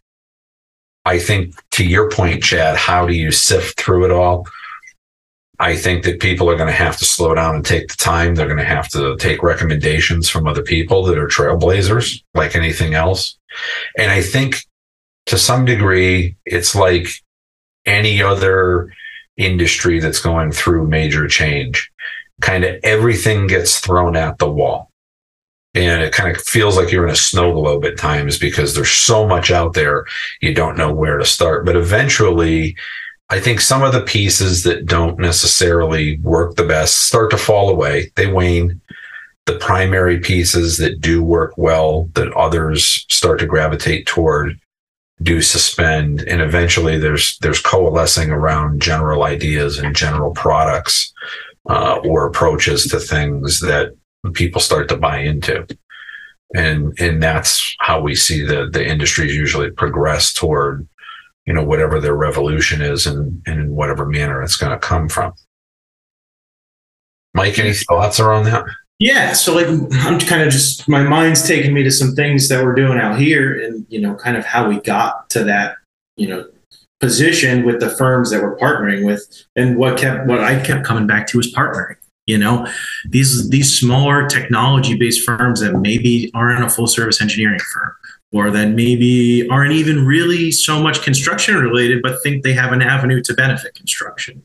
[1.09, 4.47] I think to your point, Chad, how do you sift through it all?
[5.59, 8.35] I think that people are going to have to slow down and take the time.
[8.35, 12.92] They're going to have to take recommendations from other people that are trailblazers, like anything
[12.92, 13.38] else.
[13.97, 14.66] And I think
[15.27, 17.09] to some degree, it's like
[17.87, 18.92] any other
[19.38, 21.90] industry that's going through major change.
[22.42, 24.88] Kind of everything gets thrown at the wall.
[25.74, 28.90] And it kind of feels like you're in a snow globe at times because there's
[28.90, 30.07] so much out there,
[30.40, 31.66] you don't know where to start.
[31.66, 32.74] But eventually,
[33.31, 37.68] I think some of the pieces that don't necessarily work the best start to fall
[37.68, 38.11] away.
[38.16, 38.81] They wane.
[39.44, 44.59] The primary pieces that do work well, that others start to gravitate toward,
[45.22, 46.22] do suspend.
[46.22, 51.12] And eventually there's there's coalescing around general ideas and general products
[51.68, 53.94] uh, or approaches to things that
[54.33, 55.66] people start to buy into.
[56.54, 60.88] And and that's how we see the the industries usually progress toward
[61.44, 65.09] you know whatever their revolution is and, and in whatever manner it's going to come
[65.09, 65.35] from.
[67.35, 68.64] Mike any thoughts around that?
[68.98, 72.64] Yeah so like i'm kind of just my mind's taking me to some things that
[72.64, 75.76] we're doing out here and you know kind of how we got to that
[76.16, 76.48] you know
[76.98, 81.07] position with the firms that we're partnering with and what kept what i kept coming
[81.07, 81.94] back to is partnering
[82.29, 82.67] you know
[83.09, 87.93] these these smaller technology based firms that maybe aren't a full service engineering firm
[88.31, 92.83] or that maybe aren't even really so much construction related, but think they have an
[92.83, 94.43] avenue to benefit construction.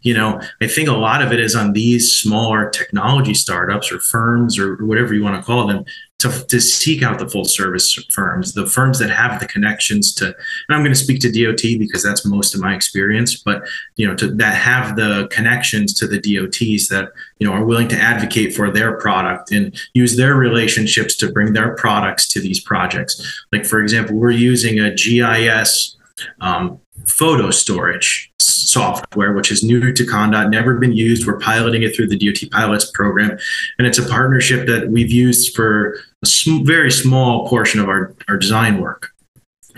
[0.00, 4.00] You know, I think a lot of it is on these smaller technology startups or
[4.00, 5.84] firms or whatever you want to call them
[6.18, 10.26] to, to seek out the full service firms, the firms that have the connections to,
[10.26, 10.34] and
[10.70, 13.62] I'm going to speak to DOT because that's most of my experience, but
[13.96, 17.88] you know, to that have the connections to the DOTs that, you know, are willing
[17.88, 22.60] to advocate for their product and use their relationships to bring their products to these
[22.60, 23.44] projects.
[23.52, 25.96] Like, for example, we're using a GIS
[26.40, 28.32] um, photo storage
[28.76, 31.26] software, which is new to ConnDOT, never been used.
[31.26, 33.38] We're piloting it through the DOT pilots program.
[33.78, 38.14] And it's a partnership that we've used for a sm- very small portion of our,
[38.28, 39.12] our design work.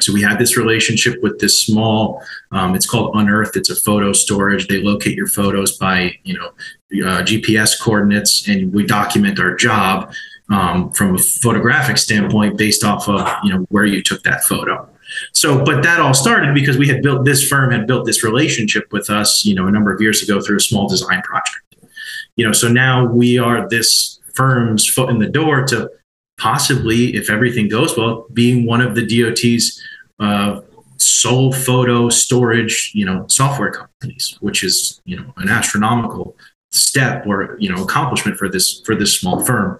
[0.00, 3.56] So we had this relationship with this small, um, it's called Unearth.
[3.56, 4.66] It's a photo storage.
[4.66, 6.48] They locate your photos by, you know,
[7.08, 10.12] uh, GPS coordinates, and we document our job
[10.50, 14.88] um, from a photographic standpoint based off of, you know, where you took that photo.
[15.32, 18.92] So, but that all started because we had built this firm had built this relationship
[18.92, 21.58] with us, you know, a number of years ago through a small design project.
[22.36, 25.90] You know, so now we are this firm's foot in the door to
[26.38, 29.82] possibly, if everything goes well, being one of the DOT's
[30.20, 30.60] uh,
[30.98, 36.36] sole photo storage, you know, software companies, which is you know an astronomical
[36.70, 39.78] step or you know accomplishment for this for this small firm.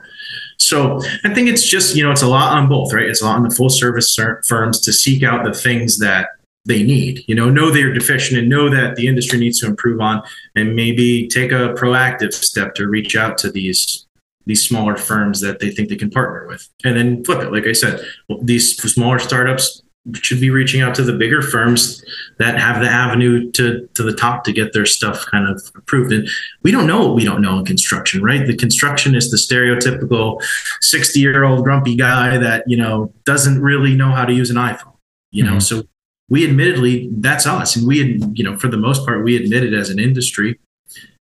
[0.59, 3.07] So I think it's just, you know, it's a lot on both, right?
[3.07, 4.17] It's a lot on the full service
[4.47, 6.31] firms to seek out the things that
[6.65, 10.01] they need, you know, know they're deficient and know that the industry needs to improve
[10.01, 10.23] on
[10.55, 14.05] and maybe take a proactive step to reach out to these
[14.49, 17.67] these smaller firms that they think they can partner with and then flip it like
[17.67, 18.01] i said
[18.41, 19.83] these smaller startups
[20.15, 22.05] should be reaching out to the bigger firms
[22.39, 26.13] that have the avenue to to the top to get their stuff kind of approved.
[26.13, 26.29] And
[26.63, 28.47] we don't know what we don't know in construction, right?
[28.47, 30.43] The construction is the stereotypical
[30.81, 34.57] 60 year old grumpy guy that you know doesn't really know how to use an
[34.57, 34.97] iPhone.
[35.31, 35.61] You know, mm-hmm.
[35.61, 35.85] so
[36.29, 39.75] we admittedly that's us, and we you know for the most part we admit it
[39.75, 40.59] as an industry.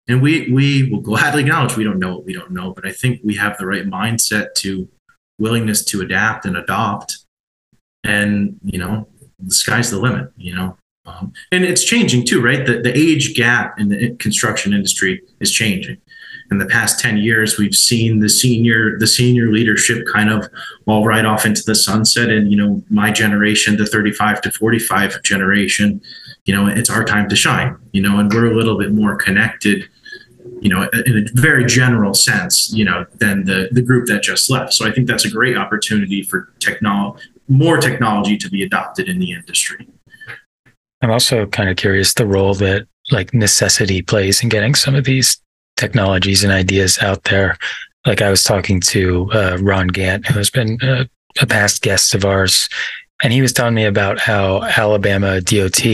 [0.09, 2.93] And we we will gladly acknowledge we don't know what we don't know, but I
[2.93, 4.89] think we have the right mindset to
[5.39, 7.26] willingness to adapt and adopt
[8.07, 9.07] and you know
[9.39, 10.77] the sky's the limit you know?
[11.05, 12.67] Um, and it's changing too right?
[12.67, 15.99] The, the age gap in the construction industry is changing.
[16.51, 20.49] In the past 10 years we've seen the senior the senior leadership kind of
[20.87, 25.23] all right off into the sunset and you know my generation the 35 to 45
[25.25, 26.01] generation
[26.45, 29.17] you know it's our time to shine you know and we're a little bit more
[29.17, 29.89] connected
[30.61, 34.49] you know in a very general sense you know than the the group that just
[34.49, 34.73] left.
[34.73, 39.19] So i think that's a great opportunity for technology more technology to be adopted in
[39.19, 39.87] the industry.
[41.03, 45.05] I'm also kind of curious the role that like necessity plays in getting some of
[45.05, 45.41] these
[45.77, 47.57] technologies and ideas out there.
[48.07, 51.07] Like I was talking to uh, Ron Gant, who has been a,
[51.47, 52.69] past guest of ours,
[53.23, 55.85] and he was telling me about how Alabama DOT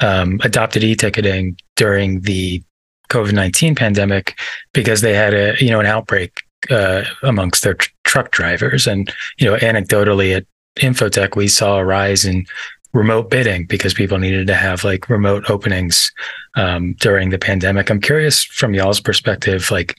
[0.00, 2.62] um, adopted e-ticketing during the
[3.10, 4.38] COVID nineteen pandemic
[4.74, 9.12] because they had a you know an outbreak uh, amongst their tr- truck drivers, and
[9.38, 10.46] you know anecdotally it
[10.76, 12.46] Infotech, we saw a rise in
[12.92, 16.10] remote bidding because people needed to have like remote openings
[16.56, 17.90] um, during the pandemic.
[17.90, 19.96] I'm curious from y'all's perspective, like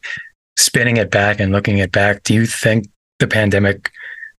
[0.57, 2.87] spinning it back and looking it back, do you think
[3.19, 3.91] the pandemic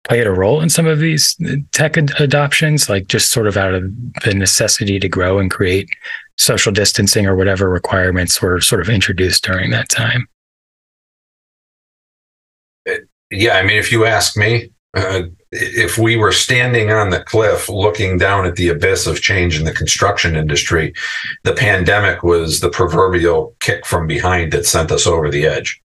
[0.04, 1.38] played a role in some of these
[1.72, 3.84] tech ad- adoptions, like just sort of out of
[4.24, 5.90] the necessity to grow and create
[6.38, 10.28] social distancing or whatever requirements were sort of introduced during that time?
[13.30, 17.70] Yeah, I mean, if you ask me, uh, if we were standing on the cliff
[17.70, 20.94] looking down at the abyss of change in the construction industry,
[21.44, 25.82] the pandemic was the proverbial kick from behind that sent us over the edge.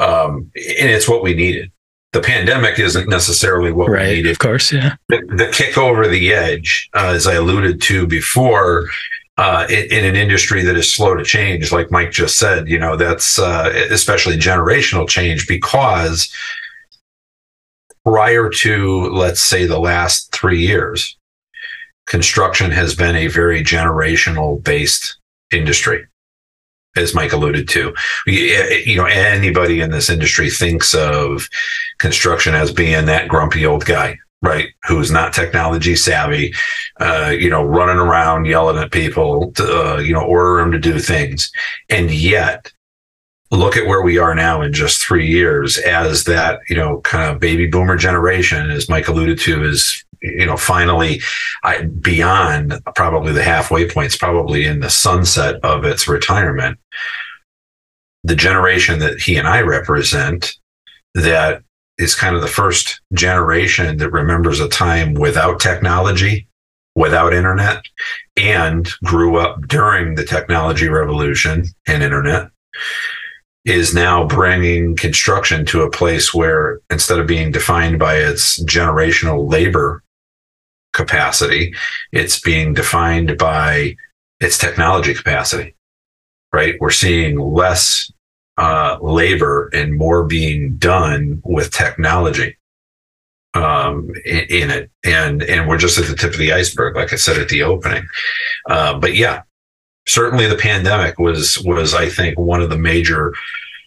[0.00, 1.70] Um, and it's what we needed.
[2.12, 4.30] The pandemic isn't necessarily what right, we needed.
[4.30, 4.96] Of course, yeah.
[5.08, 8.88] The, the kick over the edge, uh, as I alluded to before,
[9.36, 12.78] uh, in, in, an industry that is slow to change, like Mike just said, you
[12.78, 16.32] know, that's uh, especially generational change because
[18.08, 21.16] prior to, let's say, the last three years,
[22.06, 25.18] construction has been a very generational based
[25.52, 26.06] industry,
[26.96, 27.94] as Mike alluded to.
[28.26, 31.48] You know, anybody in this industry thinks of
[31.98, 34.18] construction as being that grumpy old guy.
[34.40, 36.54] Right, who's not technology savvy,
[37.00, 40.78] uh, you know, running around yelling at people, to, uh, you know, order them to
[40.78, 41.50] do things,
[41.88, 42.72] and yet
[43.50, 47.30] look at where we are now in just three years as that, you know, kind
[47.30, 51.20] of baby boomer generation, as Mike alluded to, is, you know, finally
[51.64, 56.78] I, beyond probably the halfway points, probably in the sunset of its retirement.
[58.24, 60.54] The generation that he and I represent
[61.14, 61.62] that
[61.96, 66.46] is kind of the first generation that remembers a time without technology,
[66.94, 67.82] without internet,
[68.36, 72.50] and grew up during the technology revolution and internet
[73.68, 79.50] is now bringing construction to a place where instead of being defined by its generational
[79.50, 80.02] labor
[80.92, 81.74] capacity,
[82.12, 83.94] it's being defined by
[84.40, 85.74] its technology capacity,
[86.52, 86.76] right?
[86.80, 88.10] We're seeing less
[88.56, 92.56] uh, labor and more being done with technology
[93.54, 97.12] um, in, in, it, and and we're just at the tip of the iceberg, like
[97.12, 98.06] I said at the opening.
[98.68, 99.42] Uh, but yeah,
[100.08, 103.34] certainly the pandemic was was I think one of the major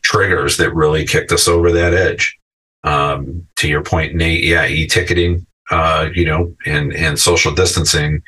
[0.04, 2.38] triggers that really kicked us over that edge.
[2.84, 8.22] Um, to your point, Nate, yeah, e-ticketing, uh, you know, and and social distancing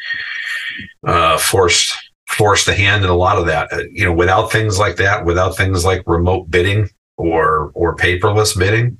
[1.05, 1.93] uh, forced
[2.27, 3.71] forced the hand in a lot of that.
[3.71, 8.57] Uh, you know, without things like that, without things like remote bidding or or paperless
[8.57, 8.99] bidding,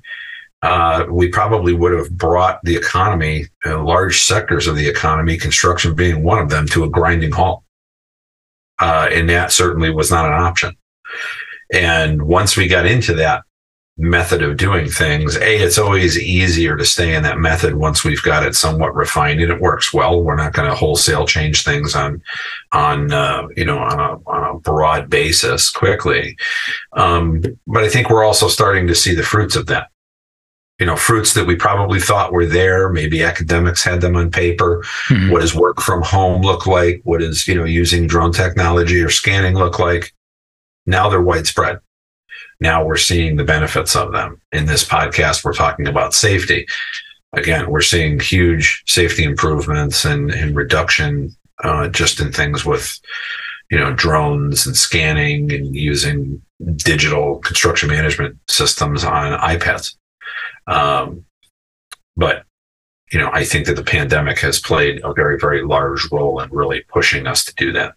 [0.62, 5.94] uh, we probably would have brought the economy, uh, large sectors of the economy, construction
[5.94, 7.63] being one of them, to a grinding halt.
[8.84, 10.76] Uh, and that certainly was not an option.
[11.72, 13.42] And once we got into that
[13.96, 18.22] method of doing things, A, it's always easier to stay in that method once we've
[18.22, 20.22] got it somewhat refined and it works well.
[20.22, 22.22] We're not going to wholesale change things on,
[22.72, 26.36] on, uh, you know, on a, on a broad basis quickly.
[26.92, 29.88] Um, but I think we're also starting to see the fruits of that
[30.78, 32.88] you know fruits that we probably thought were there.
[32.88, 34.82] Maybe academics had them on paper.
[35.08, 35.30] Mm-hmm.
[35.30, 37.00] what does work from home look like?
[37.04, 40.12] What is you know using drone technology or scanning look like?
[40.86, 41.78] Now they're widespread.
[42.60, 44.40] Now we're seeing the benefits of them.
[44.52, 46.66] In this podcast we're talking about safety.
[47.32, 52.98] Again we're seeing huge safety improvements and, and reduction uh, just in things with
[53.70, 56.42] you know drones and scanning and using
[56.76, 59.94] digital construction management systems on ipads
[60.66, 61.24] um,
[62.16, 62.44] but
[63.12, 66.50] you know, I think that the pandemic has played a very, very large role in
[66.50, 67.94] really pushing us to do that.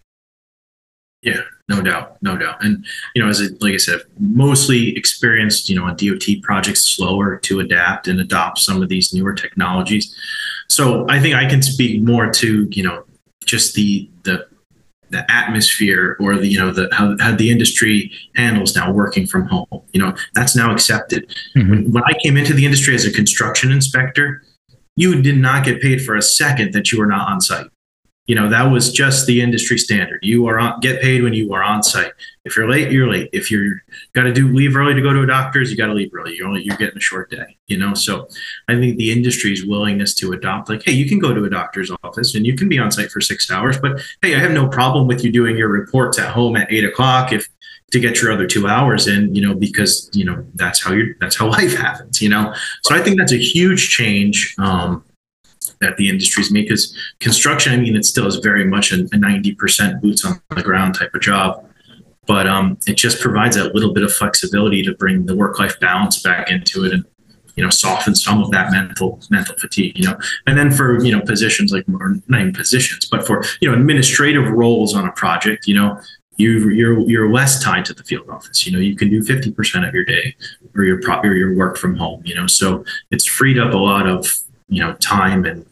[1.22, 2.64] Yeah, no doubt, no doubt.
[2.64, 6.82] And you know, as it, like I said, mostly experienced, you know, on DOT projects
[6.82, 10.14] slower to adapt and adopt some of these newer technologies.
[10.68, 13.04] So I think I can speak more to you know
[13.44, 14.08] just the
[15.10, 19.46] the atmosphere or the you know the how, how the industry handles now working from
[19.46, 21.34] home you know that's now accepted.
[21.56, 21.70] Mm-hmm.
[21.70, 24.42] when, when i came into the industry as a construction inspector
[24.98, 27.68] you did not get paid for a second that you were not on site.
[28.26, 30.18] You know that was just the industry standard.
[30.22, 32.12] You are on get paid when you are on site
[32.48, 33.30] if you're late you're late.
[33.32, 33.82] If you're
[34.14, 36.34] got to do leave early to go to a doctor's you got to leave early.
[36.34, 37.94] You're only you're getting a short day you know?
[37.94, 38.28] So
[38.68, 41.90] i think the industry's willingness to adopt like hey you can go to a doctor's
[42.02, 44.66] office and you can be on site for six hours but hey i have no
[44.68, 47.48] problem with you doing your reports at home at eight o'clock if
[47.90, 51.14] to get your other two hours in you know because you know that's how you
[51.20, 52.52] that's how life happens you know?
[52.82, 55.04] So i think that's a huge change um,
[55.80, 59.18] that the industries make because construction, I mean, it still is very much a, a
[59.18, 61.67] 90% boots on the ground type of job.
[62.28, 65.80] But um, it just provides that little bit of flexibility to bring the work life
[65.80, 66.92] balance back into it.
[66.92, 67.04] And,
[67.56, 70.16] you know soften some of that mental mental fatigue you know
[70.46, 73.74] and then for you know positions like or not even positions but for you know
[73.74, 76.00] administrative roles on a project you know
[76.36, 79.88] you you're you're less tied to the field office you know you can do 50%
[79.88, 80.36] of your day
[80.76, 83.76] or your prop or your work from home you know so it's freed up a
[83.76, 85.66] lot of you know time and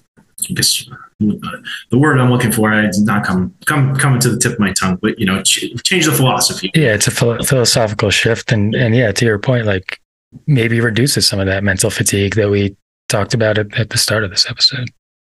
[0.51, 0.89] I guess
[1.19, 4.73] the word I'm looking for it's not come come coming to the tip of my
[4.73, 9.12] tongue but you know change the philosophy yeah it's a philosophical shift and and yeah
[9.12, 9.99] to your point like
[10.47, 12.77] maybe reduces some of that mental fatigue that we
[13.09, 14.91] talked about at, at the start of this episode.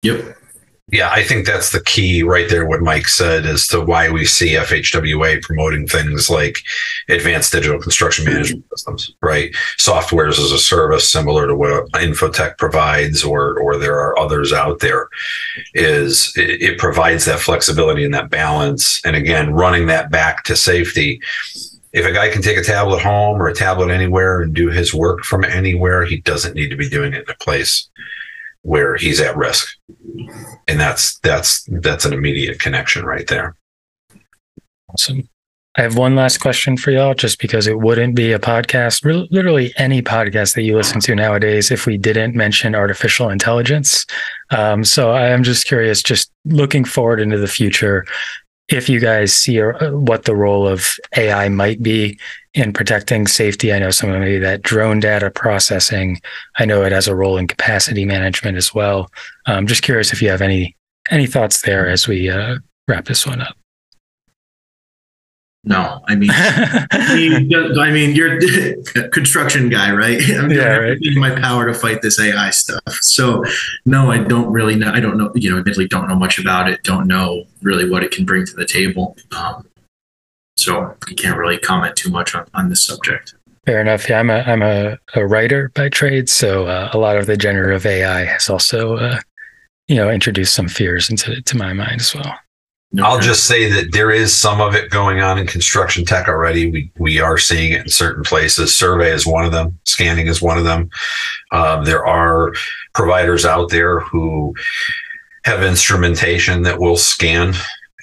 [0.04, 0.38] Yep.
[0.90, 2.66] Yeah, I think that's the key right there.
[2.66, 6.60] What Mike said as to why we see FHWA promoting things like
[7.10, 8.36] advanced digital construction mm-hmm.
[8.36, 9.52] management systems, right?
[9.78, 14.80] Softwares as a service, similar to what Infotech provides, or or there are others out
[14.80, 15.10] there.
[15.74, 20.56] Is it, it provides that flexibility and that balance, and again, running that back to
[20.56, 21.20] safety
[21.94, 24.94] if a guy can take a tablet home or a tablet anywhere and do his
[24.94, 27.90] work from anywhere, he doesn't need to be doing it in a place
[28.62, 29.68] where he's at risk.
[30.68, 33.56] And that's that's that's an immediate connection right there.
[34.90, 35.30] Awesome.
[35.78, 39.72] I have one last question for y'all, just because it wouldn't be a podcast, literally
[39.78, 44.04] any podcast that you listen to nowadays, if we didn't mention artificial intelligence.
[44.50, 48.08] Um, so I am just curious, just looking forward into the future,
[48.70, 52.20] if you guys see uh, what the role of AI might be
[52.54, 53.72] in protecting safety.
[53.72, 56.20] I know some of maybe that drone data processing.
[56.58, 59.12] I know it has a role in capacity management as well.
[59.46, 60.76] I'm um, just curious if you have any
[61.10, 62.58] any thoughts there as we uh,
[62.88, 63.56] wrap this one up.
[65.64, 70.18] No, I mean, I mean, you're a construction guy, right?
[70.30, 70.98] I'm doing yeah, right.
[71.16, 72.82] my power to fight this AI stuff.
[73.02, 73.44] So,
[73.86, 74.92] no, I don't really know.
[74.92, 75.32] I don't know.
[75.36, 76.84] You know, admittedly, don't know much about it.
[76.84, 79.18] Don't know really what it can bring to the table.
[79.36, 79.68] Um,
[80.56, 83.36] so, I can't really comment too much on, on this subject.
[83.66, 84.08] Fair enough.
[84.08, 87.36] Yeah, I'm a I'm a, a writer by trade, so uh, a lot of the
[87.36, 89.20] generative AI has also, uh,
[89.90, 92.34] you know, introduced some fears into to my mind as well.
[92.94, 93.04] Okay.
[93.04, 96.72] I'll just say that there is some of it going on in construction tech already.
[96.72, 98.74] We we are seeing it in certain places.
[98.74, 99.78] Survey is one of them.
[99.84, 100.90] Scanning is one of them.
[101.52, 102.54] Um, there are
[102.94, 104.56] providers out there who
[105.44, 107.54] have instrumentation that will scan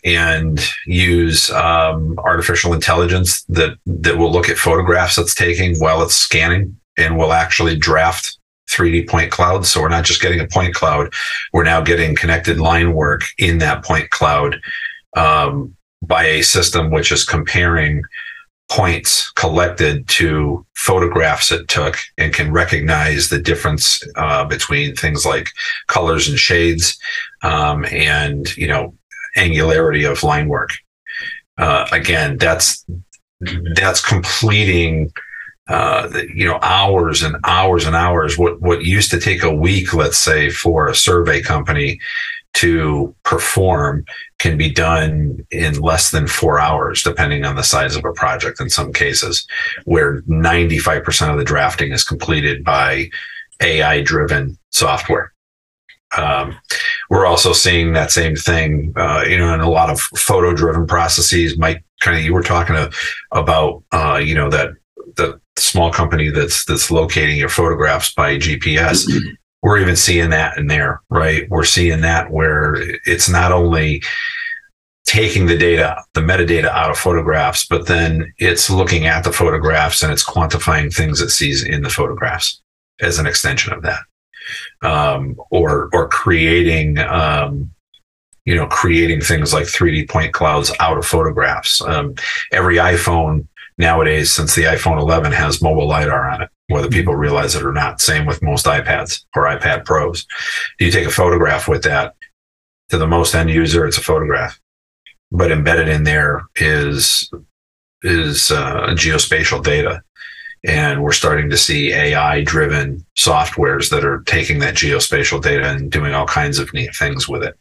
[0.04, 6.14] and use um, artificial intelligence that that will look at photographs that's taking while it's
[6.14, 8.38] scanning and will actually draft
[8.74, 9.66] 3D point cloud.
[9.66, 11.12] So we're not just getting a point cloud,
[11.52, 14.60] we're now getting connected line work in that point cloud
[15.16, 18.02] um, by a system which is comparing
[18.70, 25.48] points collected to photographs it took and can recognize the difference uh, between things like
[25.86, 26.98] colors and shades
[27.42, 28.94] um, and you know
[29.36, 30.70] angularity of line work.
[31.58, 32.84] Uh, again, that's
[33.74, 35.12] that's completing
[35.68, 38.36] uh, you know, hours and hours and hours.
[38.36, 42.00] What what used to take a week, let's say, for a survey company
[42.54, 44.04] to perform
[44.38, 48.60] can be done in less than four hours, depending on the size of a project
[48.60, 49.46] in some cases,
[49.84, 53.10] where 95% of the drafting is completed by
[53.60, 55.32] AI driven software.
[56.16, 56.56] Um,
[57.10, 60.86] we're also seeing that same thing, uh, you know, in a lot of photo driven
[60.86, 61.58] processes.
[61.58, 62.92] Mike, kind of, you were talking to,
[63.32, 64.70] about, uh, you know, that
[65.16, 69.06] the small company that's that's locating your photographs by GPS.
[69.62, 71.48] We're even seeing that in there, right?
[71.48, 72.76] We're seeing that where
[73.06, 74.02] it's not only
[75.06, 80.02] taking the data, the metadata out of photographs, but then it's looking at the photographs
[80.02, 82.60] and it's quantifying things it sees in the photographs
[83.00, 84.00] as an extension of that,
[84.82, 86.98] um, or or creating.
[86.98, 87.70] Um,
[88.46, 91.80] you know, creating things like 3D point clouds out of photographs.
[91.80, 92.14] Um,
[92.52, 93.46] every iPhone
[93.78, 96.94] nowadays since the iPhone 11 has mobile LiDAR on it, whether mm-hmm.
[96.94, 98.00] people realize it or not.
[98.00, 100.26] Same with most iPads or iPad Pros.
[100.78, 102.14] You take a photograph with that
[102.90, 104.60] to the most end user, it's a photograph,
[105.30, 107.30] but embedded in there is
[108.02, 110.02] is uh, geospatial data.
[110.66, 115.90] And we're starting to see AI driven softwares that are taking that geospatial data and
[115.90, 117.58] doing all kinds of neat things with it.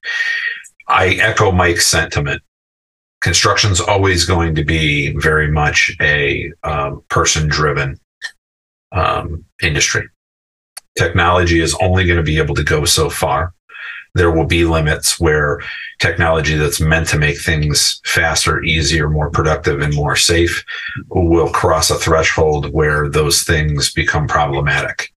[0.88, 2.42] I echo Mike's sentiment
[3.24, 7.98] construction's always going to be very much a um, person driven
[8.92, 10.08] um, industry.
[10.98, 13.54] Technology is only going to be able to go so far.
[14.14, 15.62] There will be limits where
[16.00, 20.64] technology that's meant to make things faster, easier, more productive, and more safe
[21.08, 25.12] will cross a threshold where those things become problematic.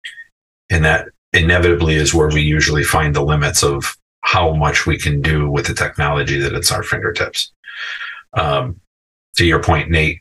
[0.70, 5.22] And that inevitably is where we usually find the limits of how much we can
[5.22, 7.52] do with the technology that it's our fingertips
[8.36, 8.80] um,
[9.38, 10.20] to your point, Nate,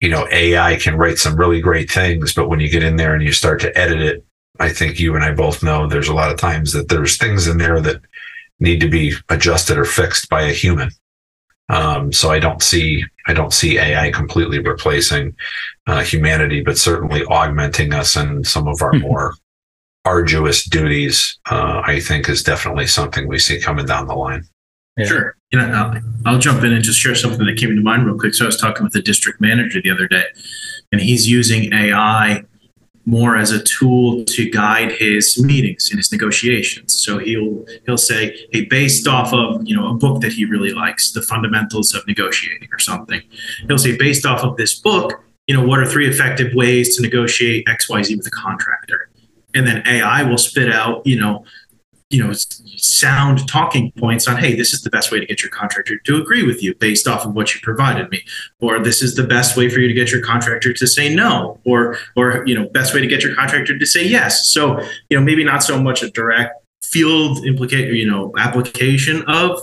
[0.00, 3.14] you know, AI can write some really great things, but when you get in there
[3.14, 4.24] and you start to edit it
[4.60, 7.46] I think you and I both know there's a lot of times that there's things
[7.46, 8.00] in there that
[8.60, 10.90] need to be adjusted or fixed by a human.
[11.68, 15.36] Um, so I don't see I don't see AI completely replacing
[15.86, 19.06] uh, humanity, but certainly augmenting us in some of our mm-hmm.
[19.06, 19.34] more
[20.04, 21.38] arduous duties.
[21.48, 24.44] Uh, I think is definitely something we see coming down the line.
[24.98, 25.06] Yeah.
[25.06, 25.36] Sure.
[25.52, 28.18] You know, I'll, I'll, jump in and just share something that came to mind real
[28.18, 28.34] quick.
[28.34, 30.24] So I was talking with the district manager the other day,
[30.92, 32.42] and he's using AI
[33.06, 36.92] more as a tool to guide his meetings and his negotiations.
[36.92, 40.74] So he'll he'll say, "Hey, based off of you know a book that he really
[40.74, 43.22] likes, The Fundamentals of Negotiating or something,"
[43.68, 47.02] he'll say, "Based off of this book, you know, what are three effective ways to
[47.02, 49.08] negotiate X Y Z with a contractor?"
[49.54, 51.44] And then AI will spit out, you know,
[52.10, 52.32] you know
[52.78, 56.16] sound talking points on hey this is the best way to get your contractor to
[56.16, 58.24] agree with you based off of what you provided me.
[58.60, 61.58] Or this is the best way for you to get your contractor to say no.
[61.64, 64.48] Or or you know best way to get your contractor to say yes.
[64.48, 64.80] So
[65.10, 69.60] you know maybe not so much a direct field implicate you know application of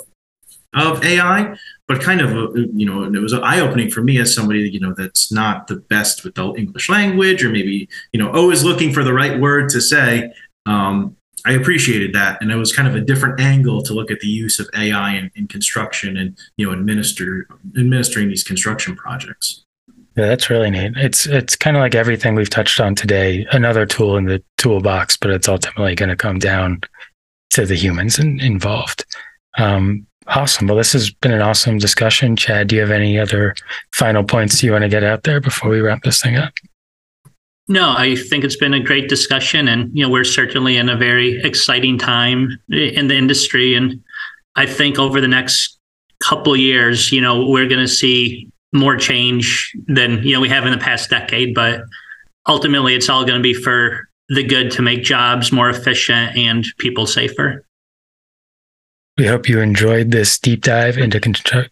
[0.75, 1.55] of ai
[1.87, 4.79] but kind of a, you know it was eye opening for me as somebody you
[4.79, 8.91] know that's not the best with the english language or maybe you know always looking
[8.91, 10.31] for the right word to say
[10.67, 11.15] um,
[11.45, 14.27] I appreciated that, and it was kind of a different angle to look at the
[14.27, 19.63] use of AI in, in construction and you know administer administering these construction projects.
[20.17, 20.93] Yeah, that's really neat.
[20.95, 23.45] It's it's kind of like everything we've touched on today.
[23.51, 26.81] Another tool in the toolbox, but it's ultimately going to come down
[27.51, 29.05] to the humans in, involved.
[29.57, 30.67] Um, awesome.
[30.67, 32.35] Well, this has been an awesome discussion.
[32.35, 33.55] Chad, do you have any other
[33.93, 36.53] final points you want to get out there before we wrap this thing up?
[37.67, 40.95] No, I think it's been a great discussion, and you know we're certainly in a
[40.95, 44.03] very exciting time in the industry, and
[44.55, 45.77] I think over the next
[46.19, 50.65] couple years, you know, we're going to see more change than you know we have
[50.65, 51.55] in the past decade.
[51.55, 51.81] But
[52.47, 56.65] ultimately, it's all going to be for the good to make jobs more efficient and
[56.77, 57.65] people safer.
[59.17, 61.21] We hope you enjoyed this deep dive into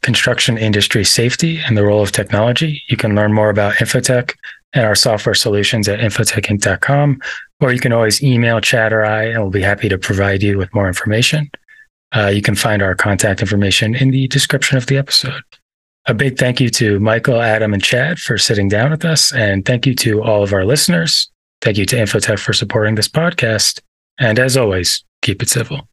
[0.01, 2.81] construction industry safety and the role of technology.
[2.87, 4.33] You can learn more about Infotech
[4.73, 7.21] and our software solutions at infotechinc.com,
[7.61, 10.57] or you can always email Chad or I, and we'll be happy to provide you
[10.57, 11.49] with more information.
[12.15, 15.41] Uh, you can find our contact information in the description of the episode.
[16.05, 19.33] A big thank you to Michael, Adam, and Chad for sitting down with us.
[19.33, 21.31] And thank you to all of our listeners.
[21.61, 23.79] Thank you to Infotech for supporting this podcast.
[24.19, 25.87] And as always, keep it civil.